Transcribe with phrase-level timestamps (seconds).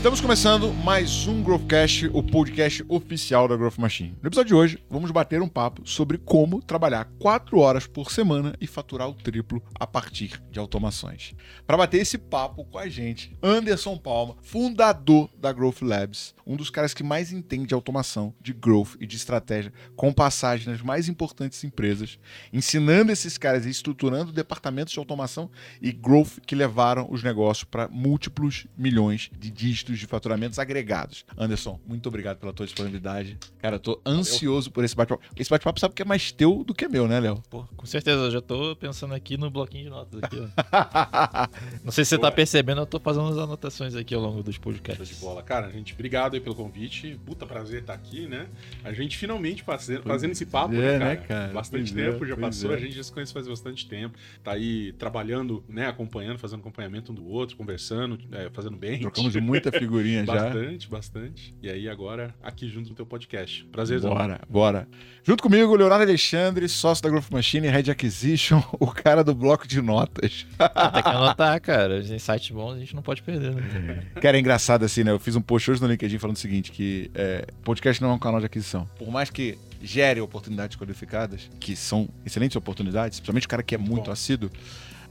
[0.00, 4.16] Estamos começando mais um Growthcast, o podcast oficial da Growth Machine.
[4.22, 8.54] No episódio de hoje, vamos bater um papo sobre como trabalhar 4 horas por semana
[8.58, 11.34] e faturar o triplo a partir de automações.
[11.66, 16.70] Para bater esse papo com a gente, Anderson Palma, fundador da Growth Labs, um dos
[16.70, 21.10] caras que mais entende de automação, de growth e de estratégia, com passagem nas mais
[21.10, 22.18] importantes empresas,
[22.50, 25.50] ensinando esses caras e estruturando departamentos de automação
[25.82, 31.24] e growth que levaram os negócios para múltiplos milhões de dígitos de faturamentos agregados.
[31.36, 33.38] Anderson, muito obrigado pela tua disponibilidade.
[33.58, 35.22] Cara, eu tô ansioso por esse bate-papo.
[35.36, 37.42] Esse bate-papo sabe que é mais teu do que meu, né, Léo?
[37.50, 40.36] Pô, com certeza, eu já tô pensando aqui no bloquinho de notas aqui.
[41.84, 44.58] Não sei se você tá percebendo, eu tô fazendo as anotações aqui ao longo dos
[44.58, 45.08] podcasts.
[45.08, 45.42] de bola.
[45.42, 47.18] Cara, gente, obrigado aí pelo convite.
[47.24, 48.48] Puta prazer estar aqui, né?
[48.84, 51.40] A gente finalmente fazendo, fazendo esse papo, é, né, né, cara?
[51.40, 51.52] cara?
[51.52, 52.76] Bastante Pois é, tempo já pois passou, é.
[52.76, 54.18] a gente já se conhece faz bastante tempo.
[54.42, 55.86] Tá aí trabalhando, né?
[55.86, 59.00] Acompanhando, fazendo acompanhamento um do outro, conversando, é, fazendo bem.
[59.00, 60.32] Trocamos muita figurinha já.
[60.32, 61.54] Bastante, bastante.
[61.62, 63.64] E aí agora aqui junto no teu podcast.
[63.66, 64.88] Prazer, Bora, bora.
[65.22, 69.80] Junto comigo, Leonardo Alexandre, sócio da Growth Machine, Head Acquisition, o cara do bloco de
[69.80, 70.46] notas.
[70.94, 72.00] Tem que anotar, cara.
[72.00, 74.02] Em sites bons a gente não pode perder, né?
[74.20, 75.10] Cara, é engraçado assim, né?
[75.10, 78.14] Eu fiz um post hoje no LinkedIn falando o seguinte, que é, podcast não é
[78.14, 78.88] um canal de aquisição.
[78.98, 83.78] Por mais que gere oportunidades qualificadas, que são excelentes oportunidades, principalmente o cara que é
[83.78, 84.12] muito Bom.
[84.12, 84.50] assíduo,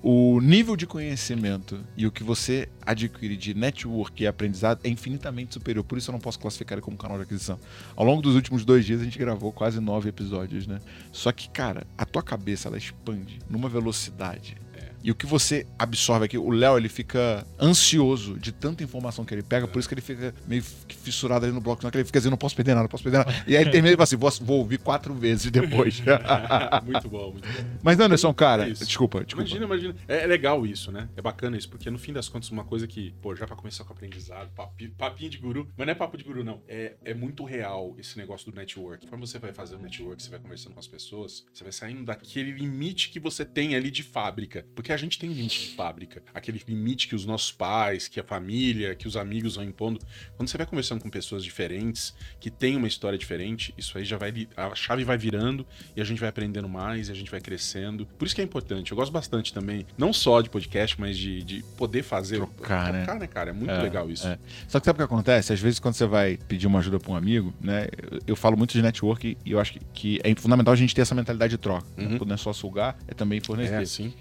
[0.01, 5.53] o nível de conhecimento e o que você adquire de network e aprendizado é infinitamente
[5.53, 5.83] superior.
[5.83, 7.59] Por isso eu não posso classificar ele como canal de aquisição.
[7.95, 10.79] Ao longo dos últimos dois dias a gente gravou quase nove episódios, né?
[11.11, 14.55] Só que, cara, a tua cabeça ela expande numa velocidade.
[15.03, 19.33] E o que você absorve aqui, o Léo ele fica ansioso de tanta informação que
[19.33, 22.05] ele pega, por isso que ele fica meio fissurado ali no bloco, não que ele
[22.05, 23.33] fica dizendo, não posso perder nada, não posso perder nada.
[23.47, 26.01] E aí ele termina e fala assim, vou, vou ouvir quatro vezes depois.
[26.83, 27.69] muito bom, muito bom.
[27.81, 28.85] Mas Anderson, cara, É isso.
[28.85, 29.47] desculpa, desculpa.
[29.49, 29.95] Imagina, imagina.
[30.07, 31.07] É, é legal isso, né?
[31.15, 33.83] É bacana isso, porque no fim das contas, uma coisa que, pô, já pra começar
[33.83, 36.61] com o aprendizado, papi- papinho de guru, mas não é papo de guru, não.
[36.67, 39.07] É, é muito real esse negócio do network.
[39.07, 42.03] Quando você vai fazer um network, você vai conversando com as pessoas, você vai saindo
[42.03, 44.65] daquele limite que você tem ali de fábrica.
[44.75, 46.21] Porque a gente tem limite de fábrica.
[46.33, 49.99] Aquele limite que os nossos pais, que a família, que os amigos vão impondo.
[50.37, 54.17] Quando você vai conversando com pessoas diferentes, que têm uma história diferente, isso aí já
[54.17, 54.47] vai.
[54.55, 58.05] A chave vai virando e a gente vai aprendendo mais e a gente vai crescendo.
[58.17, 58.91] Por isso que é importante.
[58.91, 62.37] Eu gosto bastante também, não só de podcast, mas de, de poder fazer.
[62.37, 63.03] Trocar, né?
[63.03, 63.49] Trocar, né, cara?
[63.49, 64.27] É muito É, legal isso.
[64.27, 64.37] é.
[64.67, 65.53] Só que sabe o que acontece?
[65.53, 67.87] Às vezes, quando você vai pedir uma ajuda pra um amigo, né?
[68.11, 70.93] Eu, eu falo muito de network e eu acho que, que é fundamental a gente
[70.95, 71.85] ter essa mentalidade de troca.
[71.97, 72.17] né?
[72.19, 72.25] Uhum.
[72.25, 73.81] Não é só sugar, é também fornecer.
[73.81, 74.13] É, sim.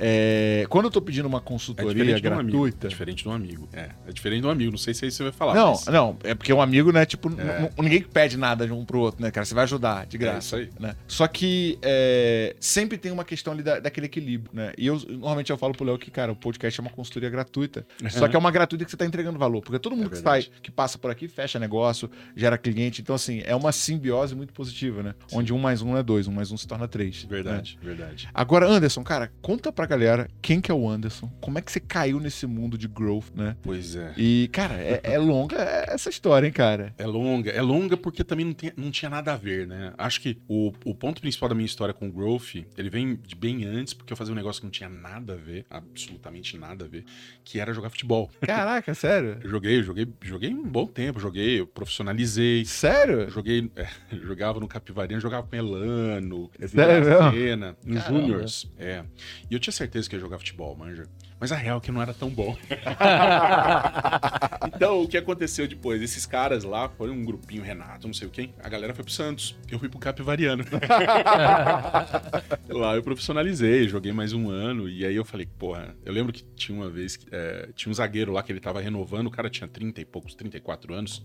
[0.00, 2.50] É, quando eu tô pedindo uma É consultoria diferente de um amigo.
[2.58, 2.86] gratuita.
[2.86, 3.68] É diferente de um amigo.
[3.72, 4.70] É, é diferente de um amigo.
[4.70, 5.54] Não sei se aí você vai falar.
[5.54, 7.04] Não, mas não, é porque um amigo, né?
[7.04, 7.70] Tipo, É.
[7.82, 9.44] ninguém pede nada de um pro outro, né, cara?
[9.44, 10.56] Você vai ajudar, de graça.
[10.58, 10.80] É isso aí.
[10.80, 10.96] né?
[11.06, 14.72] Só que é, sempre tem uma questão ali da- daquele equilíbrio, né?
[14.78, 17.86] E eu normalmente eu falo pro Léo que, cara, o podcast é uma consultoria gratuita.
[18.08, 19.60] Só que é uma gratuita que você tá entregando valor.
[19.62, 23.02] Porque todo mundo que sai, que passa por aqui, fecha negócio, gera cliente.
[23.02, 25.14] Então, assim, é uma simbiose muito positiva, né?
[25.32, 27.24] Onde um mais um é dois, um mais um se torna três.
[27.24, 27.28] né?
[27.28, 28.28] Verdade, verdade.
[28.32, 31.80] Agora, Anderson, cara, conta pra galera quem que é o Anderson, como é que você
[31.80, 33.56] caiu nesse mundo de growth, né?
[33.62, 34.12] Pois é.
[34.16, 35.56] E, cara, é, é longa
[35.88, 36.94] essa história, hein, cara?
[36.96, 39.92] É longa, é longa porque também não, tem- não tinha nada a ver, né?
[39.98, 43.34] Acho que o, o ponto principal da minha história com o Growth, ele vem de
[43.34, 46.84] bem antes, porque eu fazia um negócio que não tinha nada a ver, absolutamente nada
[46.84, 47.04] a ver,
[47.44, 48.30] que era jogar futebol.
[48.40, 49.38] Caraca, sério?
[49.42, 52.64] Eu joguei, eu joguei, joguei um bom tempo, joguei, eu profissionalizei.
[52.64, 53.28] Sério?
[53.30, 53.86] Joguei, é,
[54.24, 57.30] jogava no Capivarinha, jogava com Elano, Sério mesmo?
[57.32, 58.00] Cena, no.
[58.00, 58.70] Júniors.
[58.78, 59.02] É.
[59.50, 61.06] E eu tinha certeza que ia jogar futebol, manja.
[61.40, 62.54] Mas a real é que não era tão bom.
[64.76, 66.02] então, o que aconteceu depois?
[66.02, 69.12] Esses caras lá, foi um grupinho, Renato, não sei o quem, a galera foi pro
[69.12, 69.58] Santos.
[69.70, 70.62] Eu fui pro Capivariano.
[72.68, 76.44] lá eu profissionalizei, joguei mais um ano, e aí eu falei, porra, eu lembro que
[76.54, 79.48] tinha uma vez, que, é, tinha um zagueiro lá que ele tava renovando, o cara
[79.48, 81.24] tinha 30 e poucos, 34 anos,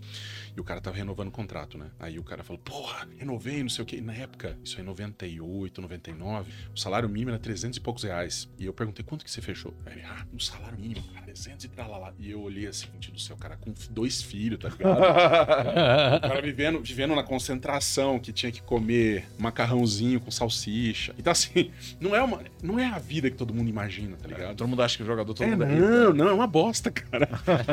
[0.56, 1.90] e o cara tava renovando o contrato, né?
[2.00, 3.96] Aí o cara falou, porra, renovei, não sei o quê.
[3.96, 8.04] E na época, isso aí em 98, 99, o salário mínimo era 300 e poucos
[8.04, 8.48] reais.
[8.58, 9.74] E eu perguntei, quanto que você fechou?
[9.84, 12.12] Aí ele, ah, um salário mínimo, cara, 300 e lá.
[12.18, 14.96] E eu olhei assim, do céu, cara, com dois filhos, tá ligado?
[16.16, 21.14] O cara vivendo, vivendo na concentração, que tinha que comer macarrãozinho com salsicha.
[21.18, 21.70] Então, assim,
[22.00, 24.56] não é, uma, não é a vida que todo mundo imagina, tá ligado?
[24.56, 25.80] Todo mundo acha que o jogador todo É, mundo é rico.
[25.80, 27.28] não, não, é uma bosta, cara.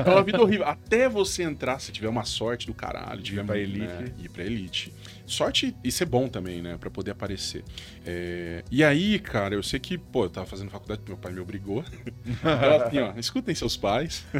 [0.06, 0.68] É uma vida horrível.
[0.68, 3.80] Até você entrar, se tiver uma sorte do caralho, de Ir pra elite.
[3.86, 4.94] né, ir pra elite.
[5.26, 6.78] Sorte e ser bom também, né?
[6.78, 7.64] Pra poder aparecer.
[8.06, 11.40] É, E aí, cara, eu sei que, pô, eu tava fazendo faculdade, meu pai me
[11.40, 11.84] obrigou.
[12.44, 14.26] Ela assim, ó, escutem seus pais.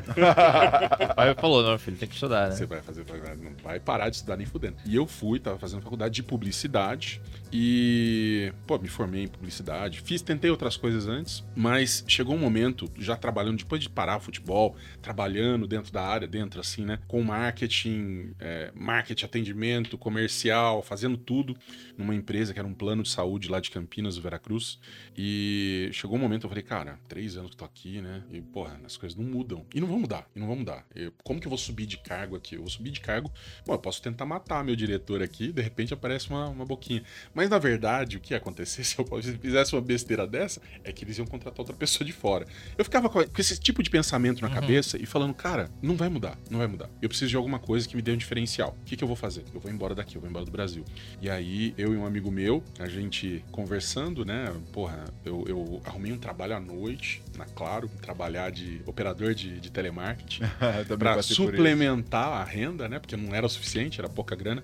[1.12, 2.56] O pai falou, não, filho, tem que estudar, né?
[2.56, 4.76] Você vai fazer, vai- não vai parar de estudar nem fudendo.
[4.86, 7.22] E eu fui, tava fazendo faculdade de publicidade
[7.52, 10.02] e, pô, me formei em publicidade.
[10.02, 14.20] Fiz, tentei outras coisas antes, mas chegou um momento, já trabalhando, depois de parar o
[14.20, 21.18] futebol, trabalhando dentro da área, dentro assim, né, com marketing, é, marketing, atendimento, comercial, fazendo
[21.18, 21.56] tudo
[21.98, 24.80] numa empresa que era um plano de saúde lá de Campinas, do Veracruz.
[25.18, 28.80] E chegou um momento, eu falei, cara, três anos que tô aqui, né, e, porra,
[28.84, 29.66] as coisas não mudam.
[29.74, 30.86] E não vão mudar, e não vão mudar.
[30.96, 32.56] Eu- como que eu vou subir de cargo aqui?
[32.56, 33.32] Eu vou subir de cargo,
[33.66, 37.04] bom, eu posso tentar matar meu diretor aqui, de repente aparece uma, uma boquinha.
[37.34, 39.06] Mas na verdade, o que ia acontecer se eu
[39.40, 42.46] fizesse uma besteira dessa é que eles iam contratar outra pessoa de fora.
[42.78, 46.38] Eu ficava com esse tipo de pensamento na cabeça e falando, cara, não vai mudar,
[46.50, 46.90] não vai mudar.
[47.02, 48.76] Eu preciso de alguma coisa que me dê um diferencial.
[48.82, 49.44] O que, que eu vou fazer?
[49.54, 50.63] Eu vou embora daqui, eu vou embora do Brasil.
[51.22, 54.54] E aí, eu e um amigo meu, a gente conversando, né?
[54.72, 59.72] Porra, eu, eu arrumei um trabalho à noite, na Claro, trabalhar de operador de, de
[59.72, 60.42] telemarketing
[60.98, 63.00] para suplementar a renda, né?
[63.00, 64.64] Porque não era o suficiente, era pouca grana.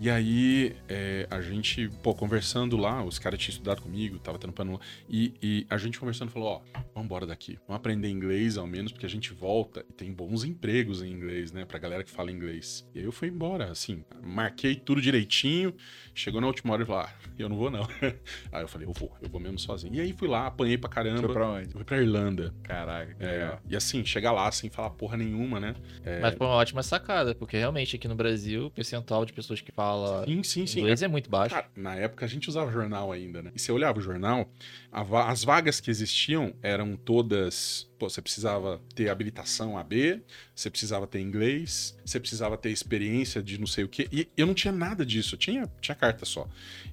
[0.00, 4.72] E aí é, a gente, pô, conversando lá, os caras tinham estudado comigo, tava trampando
[4.72, 4.78] lá,
[5.08, 8.92] e, e a gente conversando falou, ó, vamos embora daqui, vamos aprender inglês ao menos,
[8.92, 12.30] porque a gente volta e tem bons empregos em inglês, né, pra galera que fala
[12.30, 12.88] inglês.
[12.94, 15.74] E aí eu fui embora, assim, marquei tudo direitinho,
[16.14, 17.82] chegou na última hora e falou, ah, eu não vou não.
[18.52, 19.94] aí eu falei, eu vou, eu vou mesmo sozinho.
[19.94, 21.22] E aí fui lá, apanhei pra caramba.
[21.22, 21.66] Foi pra onde?
[21.66, 22.54] Eu fui pra Irlanda.
[22.62, 25.74] Caraca, É, e assim, chegar lá sem falar porra nenhuma, né?
[26.20, 29.72] Mas foi uma ótima sacada, porque realmente aqui no Brasil, o percentual de pessoas que
[29.88, 30.80] fala Sim, sim, sim.
[30.80, 31.54] inglês é muito baixo.
[31.54, 33.50] Cara, na época a gente usava jornal ainda, né?
[33.54, 34.50] E você olhava o jornal,
[34.92, 37.87] as vagas que existiam eram todas.
[37.98, 40.22] Pô, você precisava ter habilitação AB,
[40.54, 44.08] você precisava ter inglês, você precisava ter experiência de não sei o quê.
[44.12, 46.48] E eu não tinha nada disso, eu tinha, tinha carta só.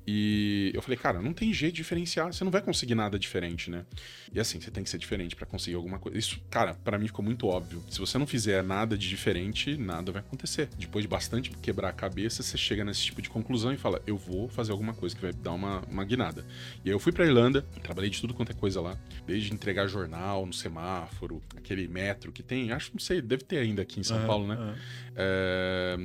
[0.07, 3.69] E eu falei, cara, não tem jeito de diferenciar, você não vai conseguir nada diferente,
[3.69, 3.85] né?
[4.33, 6.17] E assim, você tem que ser diferente pra conseguir alguma coisa.
[6.17, 7.83] Isso, cara, pra mim ficou muito óbvio.
[7.89, 10.69] Se você não fizer nada de diferente, nada vai acontecer.
[10.77, 14.17] Depois de bastante quebrar a cabeça, você chega nesse tipo de conclusão e fala, eu
[14.17, 16.45] vou fazer alguma coisa que vai dar uma, uma guinada.
[16.83, 19.87] E aí eu fui pra Irlanda, trabalhei de tudo quanto é coisa lá, desde entregar
[19.87, 20.94] jornal no semáforo,
[21.57, 24.47] aquele metro que tem, acho, não sei, deve ter ainda aqui em São Aham, Paulo,
[24.47, 24.55] né?
[24.55, 24.75] aham.
[25.15, 25.97] É,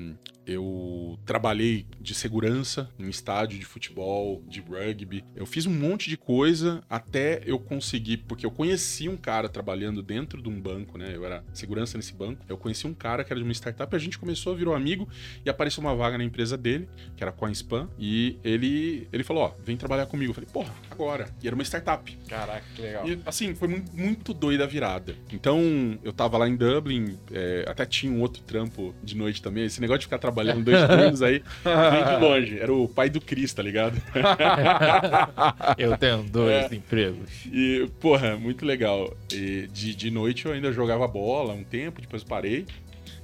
[0.51, 5.25] eu trabalhei de segurança em estádio de futebol, de rugby.
[5.37, 10.03] Eu fiz um monte de coisa até eu conseguir, porque eu conheci um cara trabalhando
[10.03, 11.13] dentro de um banco, né?
[11.15, 12.45] Eu era segurança nesse banco.
[12.49, 15.09] Eu conheci um cara que era de uma startup, a gente começou, virou amigo
[15.45, 19.53] e apareceu uma vaga na empresa dele, que era CoinSpan, e ele ele falou: "Ó,
[19.65, 20.31] vem trabalhar comigo".
[20.31, 21.31] Eu falei: "Porra, agora".
[21.41, 22.19] E era uma startup.
[22.29, 23.09] Caraca, que legal.
[23.09, 25.15] E, assim, foi muito, muito doida a virada.
[25.33, 29.65] Então, eu tava lá em Dublin, é, até tinha um outro trampo de noite também.
[29.65, 32.59] Esse negócio de ficar trabalhando dois turnos aí, vem de longe.
[32.59, 34.01] Era o pai do Cris, tá ligado?
[35.79, 36.75] Eu tenho dois É.
[36.75, 37.31] empregos.
[37.53, 39.15] E, porra, muito legal.
[39.33, 42.67] E de, de noite eu ainda jogava bola um tempo, depois parei.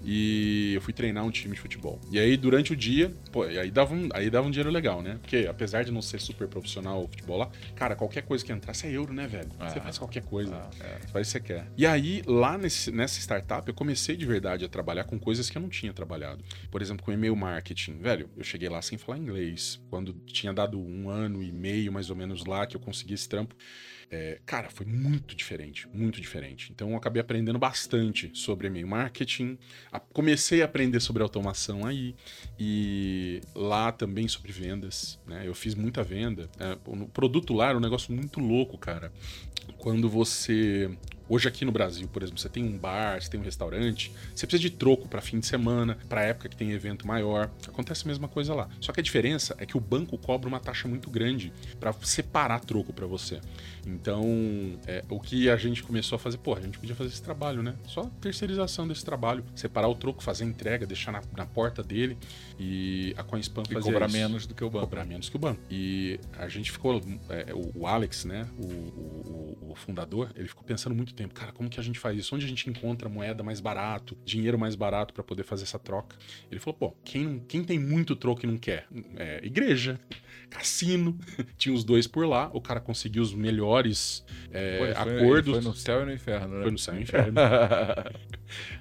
[0.09, 2.01] E eu fui treinar um time de futebol.
[2.13, 5.19] E aí, durante o dia, pô, aí dava um, aí dava um dinheiro legal, né?
[5.21, 8.87] Porque apesar de não ser super profissional o futebol lá, cara, qualquer coisa que entrasse
[8.87, 9.49] é euro, né, velho?
[9.59, 9.83] Você Ah.
[9.83, 10.55] faz qualquer coisa.
[10.55, 10.99] Ah, é.
[11.01, 11.67] Você faz o que você quer.
[11.77, 15.59] E aí, lá nesse- nessa startup, eu comecei de verdade a trabalhar com coisas que
[15.59, 16.45] eu não tinha trabalhado.
[16.71, 17.99] Por exemplo, com e-mail marketing.
[17.99, 19.81] Velho, eu cheguei lá sem falar inglês.
[19.91, 23.29] Quando tinha dado um ano e meio, mais ou menos, lá, que eu consegui esse
[23.29, 23.57] trampo.
[24.09, 26.71] É, cara, foi muito diferente, muito diferente.
[26.73, 29.59] Então eu acabei aprendendo bastante sobre e-mail marketing.
[29.91, 32.15] A- comecei a aprender sobre automação aí.
[32.59, 35.19] E lá também sobre vendas.
[35.27, 35.43] Né?
[35.45, 36.49] Eu fiz muita venda.
[36.59, 39.13] É, o produto lá era um negócio muito louco, cara.
[39.79, 40.89] Quando você.
[41.29, 44.47] Hoje aqui no Brasil, por exemplo, você tem um bar, você tem um restaurante, você
[44.47, 47.51] precisa de troco para fim de semana, para época que tem evento maior.
[47.67, 48.69] Acontece a mesma coisa lá.
[48.81, 52.61] Só que a diferença é que o banco cobra uma taxa muito grande para separar
[52.61, 53.41] troco para você.
[53.85, 54.25] Então,
[54.87, 57.63] é, o que a gente começou a fazer, pô, a gente podia fazer esse trabalho,
[57.63, 57.75] né?
[57.87, 62.17] Só terceirização desse trabalho, separar o troco, fazer entrega, deixar na, na porta dele
[62.59, 64.87] e a CoinSpan E fazia cobrar isso menos do que o banco.
[64.87, 65.61] cobrar menos que o banco.
[65.71, 67.01] E a gente ficou.
[67.29, 68.49] é, o, Alex, né?
[68.59, 72.19] O, o- o- fundador, ele ficou pensando muito tempo, cara, como que a gente faz
[72.19, 72.35] isso?
[72.35, 76.17] Onde a gente encontra moeda mais barato, dinheiro mais barato para poder fazer essa troca?
[76.51, 78.87] Ele falou, pô, quem, quem tem muito troco e não quer?
[79.17, 80.01] É, igreja,
[80.49, 81.19] cassino.
[81.59, 85.53] Tinha os dois por lá, o cara conseguiu os melhores é, Pô, foi- acordos.
[85.57, 86.63] Foi no céu e no inferno, né?
[86.63, 87.35] Foi no céu e no inferno.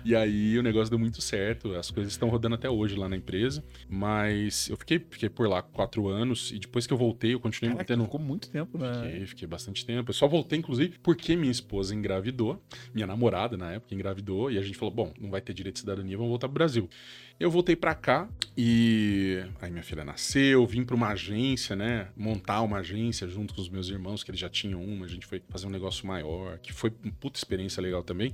[0.05, 3.17] E aí o negócio deu muito certo, as coisas estão rodando até hoje lá na
[3.17, 3.64] empresa.
[3.89, 7.73] Mas eu fiquei, fiquei por lá quatro anos e depois que eu voltei, eu continuei
[7.73, 8.05] Caraca, mantendo.
[8.05, 8.93] ficou muito tempo, né?
[8.93, 10.09] Fiquei, fiquei bastante tempo.
[10.09, 12.61] Eu só voltei, inclusive, porque minha esposa engravidou,
[12.93, 15.79] minha namorada na época engravidou, e a gente falou: bom, não vai ter direito de
[15.81, 16.89] cidadania, vamos voltar pro Brasil.
[17.37, 22.07] Eu voltei pra cá e aí minha filha nasceu, vim pra uma agência, né?
[22.15, 25.25] Montar uma agência junto com os meus irmãos, que eles já tinham uma, a gente
[25.25, 28.33] foi fazer um negócio maior, que foi uma puta experiência legal também.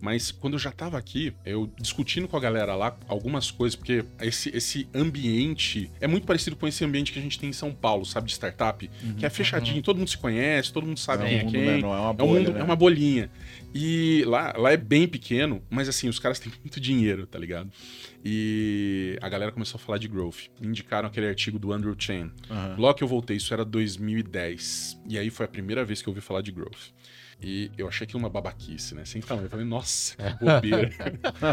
[0.00, 4.04] Mas quando eu já tava aqui, eu discutindo com a galera lá algumas coisas, porque
[4.20, 7.72] esse, esse ambiente é muito parecido com esse ambiente que a gente tem em São
[7.74, 8.88] Paulo, sabe, de startup,
[9.18, 11.66] que é fechadinho, todo mundo se conhece, todo mundo sabe É quem é mundo quem.
[11.66, 12.60] menor, é uma É, um bolha, mundo, né?
[12.60, 13.28] é uma bolinha.
[13.78, 17.70] E lá, lá é bem pequeno, mas assim, os caras têm muito dinheiro, tá ligado?
[18.24, 20.48] E a galera começou a falar de growth.
[20.58, 22.32] Me indicaram aquele artigo do Andrew Chen.
[22.50, 22.76] Aham.
[22.78, 24.98] Logo que eu voltei, isso era 2010.
[25.06, 26.90] E aí foi a primeira vez que eu ouvi falar de growth.
[27.40, 29.04] E eu achei aquilo uma babaquice, né?
[29.04, 29.44] Sem tamanho.
[29.46, 30.90] Eu falei, nossa, que bobeira.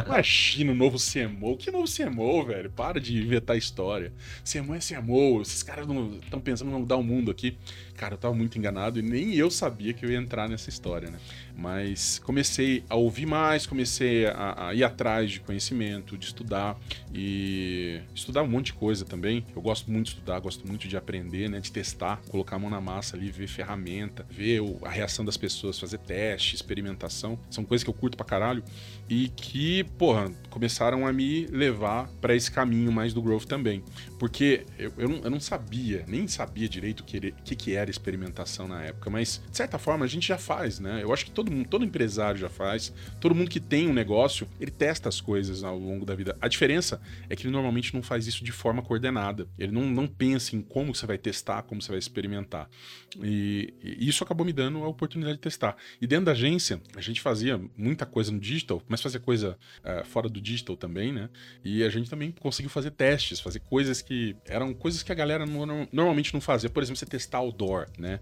[0.07, 1.57] Imagina o novo CMO.
[1.57, 2.71] Que novo CMO, velho?
[2.71, 4.13] Para de inventar história.
[4.49, 5.41] CMO é CMO.
[5.41, 5.85] Esses caras
[6.23, 7.57] estão pensando em mudar o mundo aqui.
[8.03, 11.09] Cara, eu tava muito enganado e nem eu sabia que eu ia entrar nessa história,
[11.09, 11.17] né?
[11.55, 16.77] Mas comecei a ouvir mais, comecei a, a ir atrás de conhecimento, de estudar
[17.13, 19.45] e estudar um monte de coisa também.
[19.55, 21.61] Eu gosto muito de estudar, gosto muito de aprender, né?
[21.61, 25.79] De testar, colocar a mão na massa ali, ver ferramenta, ver a reação das pessoas,
[25.79, 27.39] fazer teste, experimentação.
[27.49, 28.61] São coisas que eu curto pra caralho
[29.09, 33.83] e que, porra, começaram a me levar pra esse caminho mais do growth também.
[34.19, 37.89] Porque eu, eu, não, eu não sabia, nem sabia direito o que, que, que era
[37.89, 40.99] experimentação na época, mas de certa forma a gente já faz, né?
[41.01, 44.47] Eu acho que todo mundo, todo empresário já faz, todo mundo que tem um negócio,
[44.59, 46.37] ele testa as coisas ao longo da vida.
[46.39, 49.47] A diferença é que ele normalmente não faz isso de forma coordenada.
[49.57, 52.69] Ele não, não pensa em como você vai testar, como você vai experimentar.
[53.21, 55.75] E, e isso acabou me dando a oportunidade de testar.
[56.01, 60.03] E dentro da agência, a gente fazia muita coisa no digital, mas fazia coisa eh,
[60.05, 61.29] fora do digital também, né?
[61.63, 65.45] E a gente também conseguiu fazer testes, fazer coisas que eram coisas que a galera
[65.45, 66.69] no- no- normalmente não fazia.
[66.69, 68.19] Por exemplo, você testar outdoor, né?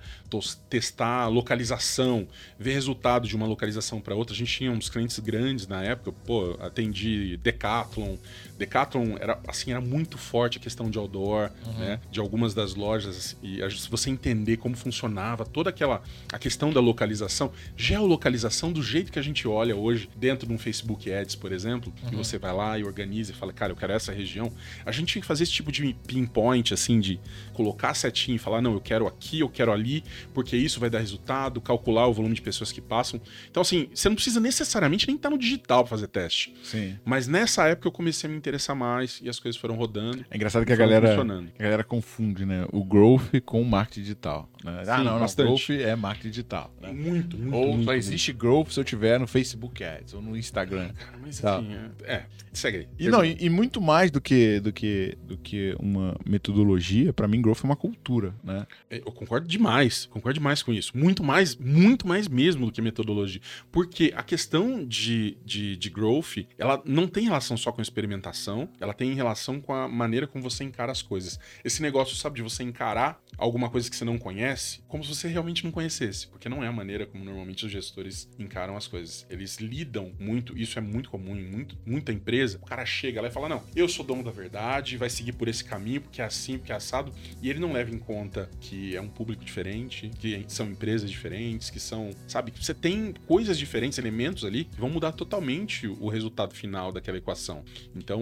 [0.70, 2.28] Testar localização,
[2.60, 4.34] ver resultado de uma localização para outra.
[4.34, 8.18] A gente tinha uns clientes grandes na época, pô, atendi Decathlon.
[8.58, 12.00] Decathlon era assim, era muito forte a questão de outdoor, né?
[12.12, 16.80] De algumas das lojas e se você entender como funcionava toda aquela a questão da
[16.80, 21.52] localização, geolocalização do jeito que a gente olha hoje dentro de um Facebook Ads, por
[21.52, 24.52] exemplo, que você vai lá e organiza e fala, cara, eu quero essa região.
[24.86, 27.20] A gente tinha que fazer esse tipo de pinpoint, assim, de
[27.54, 30.04] colocar a setinha e falar, não, eu quero aqui, eu quero ali,
[30.34, 33.20] porque isso vai dar resultado, calcular o volume de pessoas que passam.
[33.50, 36.54] Então, assim, você não precisa necessariamente nem estar no digital pra fazer teste.
[36.64, 36.98] Sim.
[37.04, 40.26] Mas nessa época eu comecei a me interessar mais e as coisas foram rodando.
[40.30, 42.66] É engraçado que a galera, a galera confunde, né?
[42.72, 44.50] O growth com o marketing digital.
[44.64, 44.84] Né?
[44.88, 45.20] ah, Sim, não, não.
[45.20, 45.48] bastante.
[45.48, 46.74] Growth é marketing digital.
[46.82, 46.92] Né?
[46.92, 47.94] Muito, muito, Ou muito, só muito.
[47.94, 50.51] existe growth se eu tiver no Facebook Ads ou no Instagram.
[50.98, 52.88] Cara, mas enfim, é, é, segue aí.
[53.00, 57.28] E, não, e, e muito mais do que, do que, do que uma metodologia, pra
[57.28, 58.66] mim, growth é uma cultura, né?
[58.90, 60.96] Eu concordo demais, concordo demais com isso.
[60.96, 63.42] Muito mais, muito mais mesmo do que metodologia.
[63.72, 68.94] Porque a questão de, de, de growth, ela não tem relação só com experimentação, ela
[68.94, 71.40] tem relação com a maneira como você encara as coisas.
[71.64, 75.28] Esse negócio, sabe, de você encarar alguma coisa que você não conhece, como se você
[75.28, 76.28] realmente não conhecesse.
[76.28, 79.26] Porque não é a maneira como normalmente os gestores encaram as coisas.
[79.30, 82.41] Eles lidam muito, isso é muito comum em muito, muita empresa.
[82.62, 85.48] O cara chega lá e fala: Não, eu sou dono da verdade, vai seguir por
[85.48, 87.12] esse caminho, porque é assim, porque é assado.
[87.42, 91.70] E ele não leva em conta que é um público diferente, que são empresas diferentes,
[91.70, 92.10] que são.
[92.28, 97.18] Sabe, você tem coisas diferentes, elementos ali, que vão mudar totalmente o resultado final daquela
[97.18, 97.64] equação.
[97.96, 98.22] Então,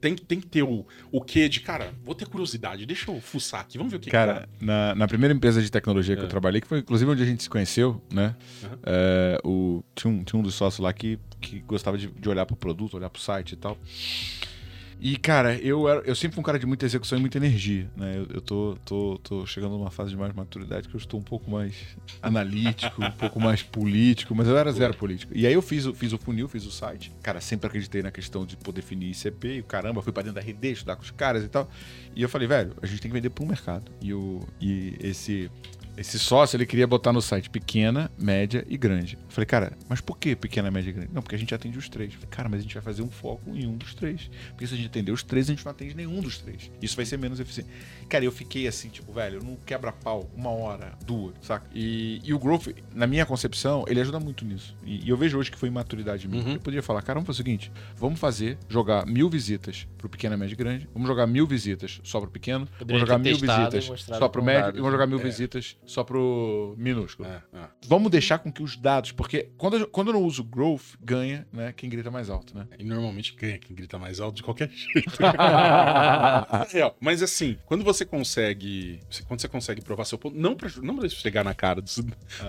[0.00, 3.20] tem, que- tem que ter o, o quê de, cara, vou ter curiosidade, deixa eu
[3.20, 6.22] fuçar aqui, vamos ver o que Cara, que na, na primeira empresa de tecnologia que
[6.22, 6.24] É.
[6.24, 8.34] eu trabalhei, que foi inclusive onde a gente se conheceu, né?
[8.64, 8.78] Aham.
[8.84, 12.46] É, o, tinha, um, tinha um dos sócios lá que, que gostava de, de olhar
[12.46, 13.78] pro produto, olhar pro site e tal.
[15.02, 17.90] E, cara, eu, era, eu sempre fui um cara de muita execução e muita energia,
[17.96, 18.18] né?
[18.18, 21.22] Eu, eu tô, tô, tô chegando numa fase de mais maturidade que eu estou um
[21.22, 21.74] pouco mais
[22.20, 25.32] analítico, um pouco mais político, mas eu era zero político.
[25.34, 27.10] E aí eu fiz, fiz o funil, fiz o site.
[27.22, 30.46] Cara, sempre acreditei na questão de poder definir ICP, e caramba, fui pra dentro da
[30.46, 31.70] RD, estudar com os caras e tal.
[32.14, 33.90] E eu falei, velho, a gente tem que vender um mercado.
[34.02, 35.50] E, o, e esse,
[35.96, 39.18] esse sócio, ele queria botar no site pequena, média e grande.
[39.22, 41.10] Eu falei, cara, mas por que pequena, média e grande?
[41.12, 42.12] Não, porque a gente atende os três.
[42.12, 44.30] Eu falei, cara, mas a gente vai fazer um foco em um dos três.
[44.50, 46.70] Porque se a gente atender os três, a gente não atende nenhum dos três.
[46.80, 47.68] Isso vai ser menos eficiente.
[48.10, 51.64] Cara, eu fiquei assim, tipo, velho, não quebra pau uma hora, duas, saca?
[51.72, 54.76] E, e o growth, na minha concepção, ele ajuda muito nisso.
[54.84, 56.42] E, e eu vejo hoje que foi maturidade minha.
[56.42, 56.52] Uhum.
[56.54, 60.36] Eu poderia falar, cara, vamos fazer o seguinte: vamos fazer, jogar mil visitas pro pequeno,
[60.36, 64.02] médio e grande, vamos jogar mil visitas só pro pequeno, Poderia vamos jogar mil visitas
[64.18, 65.10] só pro médio dados, e vamos jogar né?
[65.10, 65.22] mil É.
[65.22, 67.28] visitas só pro minúsculo.
[67.28, 67.68] É, é.
[67.86, 71.46] Vamos deixar com que os dados, porque quando eu, quando eu não uso growth, ganha,
[71.52, 71.72] né?
[71.76, 72.66] Quem grita mais alto, né?
[72.76, 75.18] E normalmente ganha quem grita mais alto de qualquer jeito.
[76.74, 76.92] É.
[77.00, 79.00] Mas assim, quando você consegue.
[79.10, 82.00] você- Quando você consegue provar seu ponto, não pra, não pra chegar na cara dos,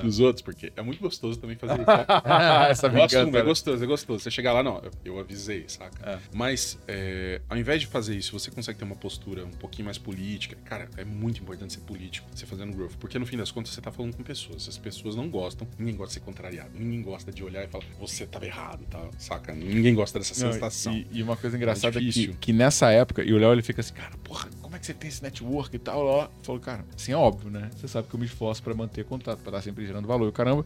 [0.01, 1.85] dos outros, porque é muito gostoso também fazer isso.
[1.85, 2.67] tá?
[2.69, 3.19] Essa vingança.
[3.19, 3.41] é né?
[3.41, 4.23] gostoso, é gostoso.
[4.23, 6.09] Você chegar lá, não, eu, eu avisei, saca?
[6.09, 6.19] É.
[6.33, 9.97] Mas, é, ao invés de fazer isso, você consegue ter uma postura um pouquinho mais
[9.97, 10.55] política.
[10.65, 12.95] Cara, é muito importante ser político, você fazendo growth.
[12.99, 14.67] Porque no fim das contas, você tá falando com pessoas.
[14.67, 16.69] As pessoas não gostam, ninguém gosta de ser contrariado.
[16.73, 19.01] Ninguém gosta de olhar e falar, você tava errado, tá?
[19.17, 19.53] Saca?
[19.53, 20.93] Ninguém gosta dessa Não, sensação.
[20.93, 23.81] e, e uma coisa engraçada é, que, que nessa época, e o Léo ele fica
[23.81, 25.40] assim, cara, porra, como é que você tem esse network
[25.75, 26.05] e tal?
[26.05, 27.69] Ó, falou, cara, assim é óbvio, né?
[27.75, 30.65] Você sabe que eu me esforço pra manter contato, pra estar sempre gerando valor caramba.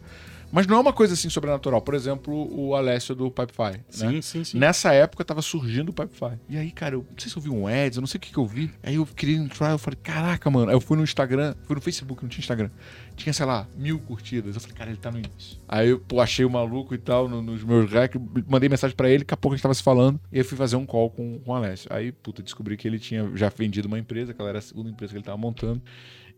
[0.52, 1.82] Mas não é uma coisa assim sobrenatural.
[1.82, 3.80] Por exemplo, o Alessio do Pipefy.
[3.90, 4.22] Sim, né?
[4.22, 4.58] sim, sim.
[4.58, 6.38] Nessa época tava surgindo o Pipefy.
[6.48, 8.20] E aí, cara, eu não sei se eu vi um ads, eu não sei o
[8.20, 8.70] que, que eu vi.
[8.82, 10.68] Aí eu queria entrar, eu falei, caraca, mano.
[10.70, 12.70] Aí eu fui no Instagram, fui no Facebook, não tinha Instagram.
[13.16, 14.54] Tinha, sei lá, mil curtidas.
[14.54, 15.58] Eu falei, cara, ele tá no início.
[15.68, 18.14] Aí eu, pô, achei o maluco e tal no- nos meus rec,
[18.48, 20.20] mandei mensagem pra ele, daqui a pouco a gente tava se falando.
[20.30, 21.88] E aí eu fui fazer um call com, com o Alessio.
[21.92, 24.88] Aí, puta, descobri que ele tinha já vendido uma empresa, que ela era a segunda
[24.90, 25.82] empresa que ele tava montando.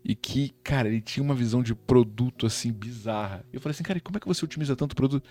[0.03, 3.43] E que, cara, ele tinha uma visão de produto assim bizarra.
[3.51, 5.27] E eu falei assim, cara, e como é que você otimiza tanto produto?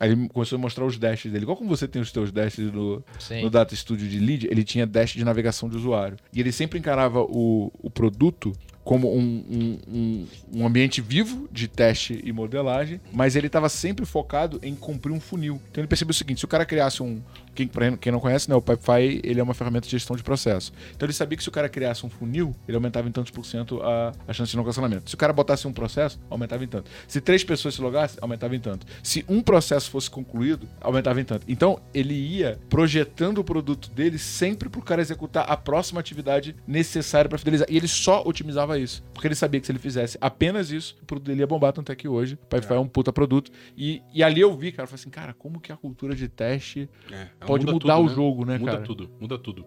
[0.00, 1.44] Aí ele começou a mostrar os dashes dele.
[1.44, 3.04] Igual como você tem os teus dashes no,
[3.42, 6.16] no Data Studio de lead, ele tinha dash de navegação de usuário.
[6.32, 8.52] E ele sempre encarava o, o produto
[8.88, 14.06] como um, um, um, um ambiente vivo de teste e modelagem, mas ele estava sempre
[14.06, 15.60] focado em cumprir um funil.
[15.70, 17.20] Então ele percebeu o seguinte: se o cara criasse um.
[17.66, 20.72] Quem, quem não conhece, né, o Pipefy ele é uma ferramenta de gestão de processo.
[20.94, 23.44] Então ele sabia que se o cara criasse um funil, ele aumentava em tantos por
[23.44, 25.08] cento a, a chance de não cancelamento.
[25.08, 26.90] Se o cara botasse um processo, aumentava em tanto.
[27.06, 28.86] Se três pessoas se logassem, aumentava em tanto.
[29.02, 31.44] Se um processo fosse concluído, aumentava em tanto.
[31.48, 36.54] Então ele ia projetando o produto dele sempre para o cara executar a próxima atividade
[36.66, 37.66] necessária para fidelizar.
[37.70, 39.02] E ele só otimizava isso.
[39.12, 41.90] Porque ele sabia que se ele fizesse apenas isso, o produto dele ia bombar, tanto
[41.90, 42.78] é que hoje o Pipefy é.
[42.78, 43.50] um puta produto.
[43.76, 46.28] E, e ali eu vi, cara, eu falei assim, cara, como que a cultura de
[46.28, 48.14] teste É, ela pode muda mudar tudo, o né?
[48.14, 48.84] jogo, né, Muda cara?
[48.84, 49.64] tudo, muda tudo.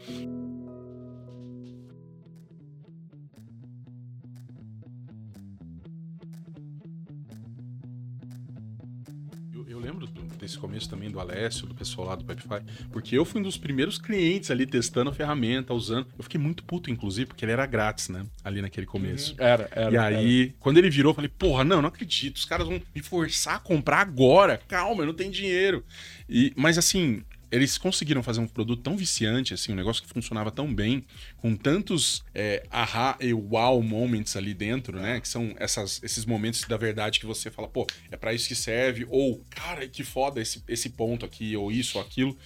[9.53, 13.17] Eu, eu lembro do- desse começo também do Alessio, do pessoal lá do Pipefy, porque
[13.17, 16.07] eu fui um dos primeiros clientes ali testando a ferramenta, usando.
[16.17, 18.25] Eu fiquei muito puto, inclusive, porque ele era grátis, né?
[18.43, 19.35] Ali naquele começo.
[19.37, 19.91] Era, era.
[19.91, 22.37] E aí, quando ele virou, eu falei, porra, não, não acredito.
[22.37, 24.59] Os caras vão me forçar a comprar agora.
[24.67, 25.83] Calma, eu não tenho dinheiro.
[26.29, 30.49] E, mas assim, eles conseguiram fazer um produto tão viciante, assim, um negócio que funcionava
[30.49, 31.05] tão bem,
[31.37, 35.19] com tantos é, ahá e wow moments ali dentro, né?
[35.19, 38.55] Que são essas, esses momentos da verdade que você fala, pô, é pra isso que
[38.55, 42.37] serve, ou, cara, que foda esse, esse ponto aqui, ou isso, ou aquilo,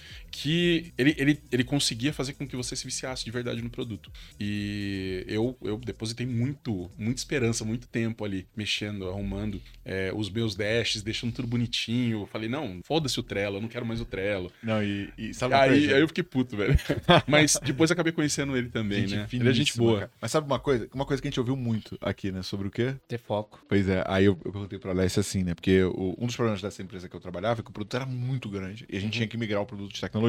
[0.42, 4.10] que ele, ele, ele conseguia fazer com que você se viciasse de verdade no produto.
[4.38, 10.54] E eu, eu depositei muito, muita esperança, muito tempo ali, mexendo, arrumando é, os meus
[10.54, 12.22] dashes, deixando tudo bonitinho.
[12.22, 14.52] Eu falei, não, foda-se o Trello, eu não quero mais o Trello.
[14.62, 15.94] Não, e, e sabe Aí, coisa?
[15.94, 16.76] aí eu fiquei puto, velho.
[17.26, 19.26] Mas depois acabei conhecendo ele também, né?
[19.32, 20.00] Ele é gente boa.
[20.00, 20.10] cara.
[20.20, 20.88] Mas sabe uma coisa?
[20.92, 22.42] Uma coisa que a gente ouviu muito aqui, né?
[22.42, 22.94] Sobre o quê?
[23.08, 23.64] Ter foco.
[23.68, 25.54] Pois é, aí eu, eu perguntei pra Alessia assim, né?
[25.54, 28.04] Porque o- um dos problemas dessa empresa que eu trabalhava é que o produto era
[28.06, 30.25] muito grande e a gente tinha que migrar o produto de tecnologia.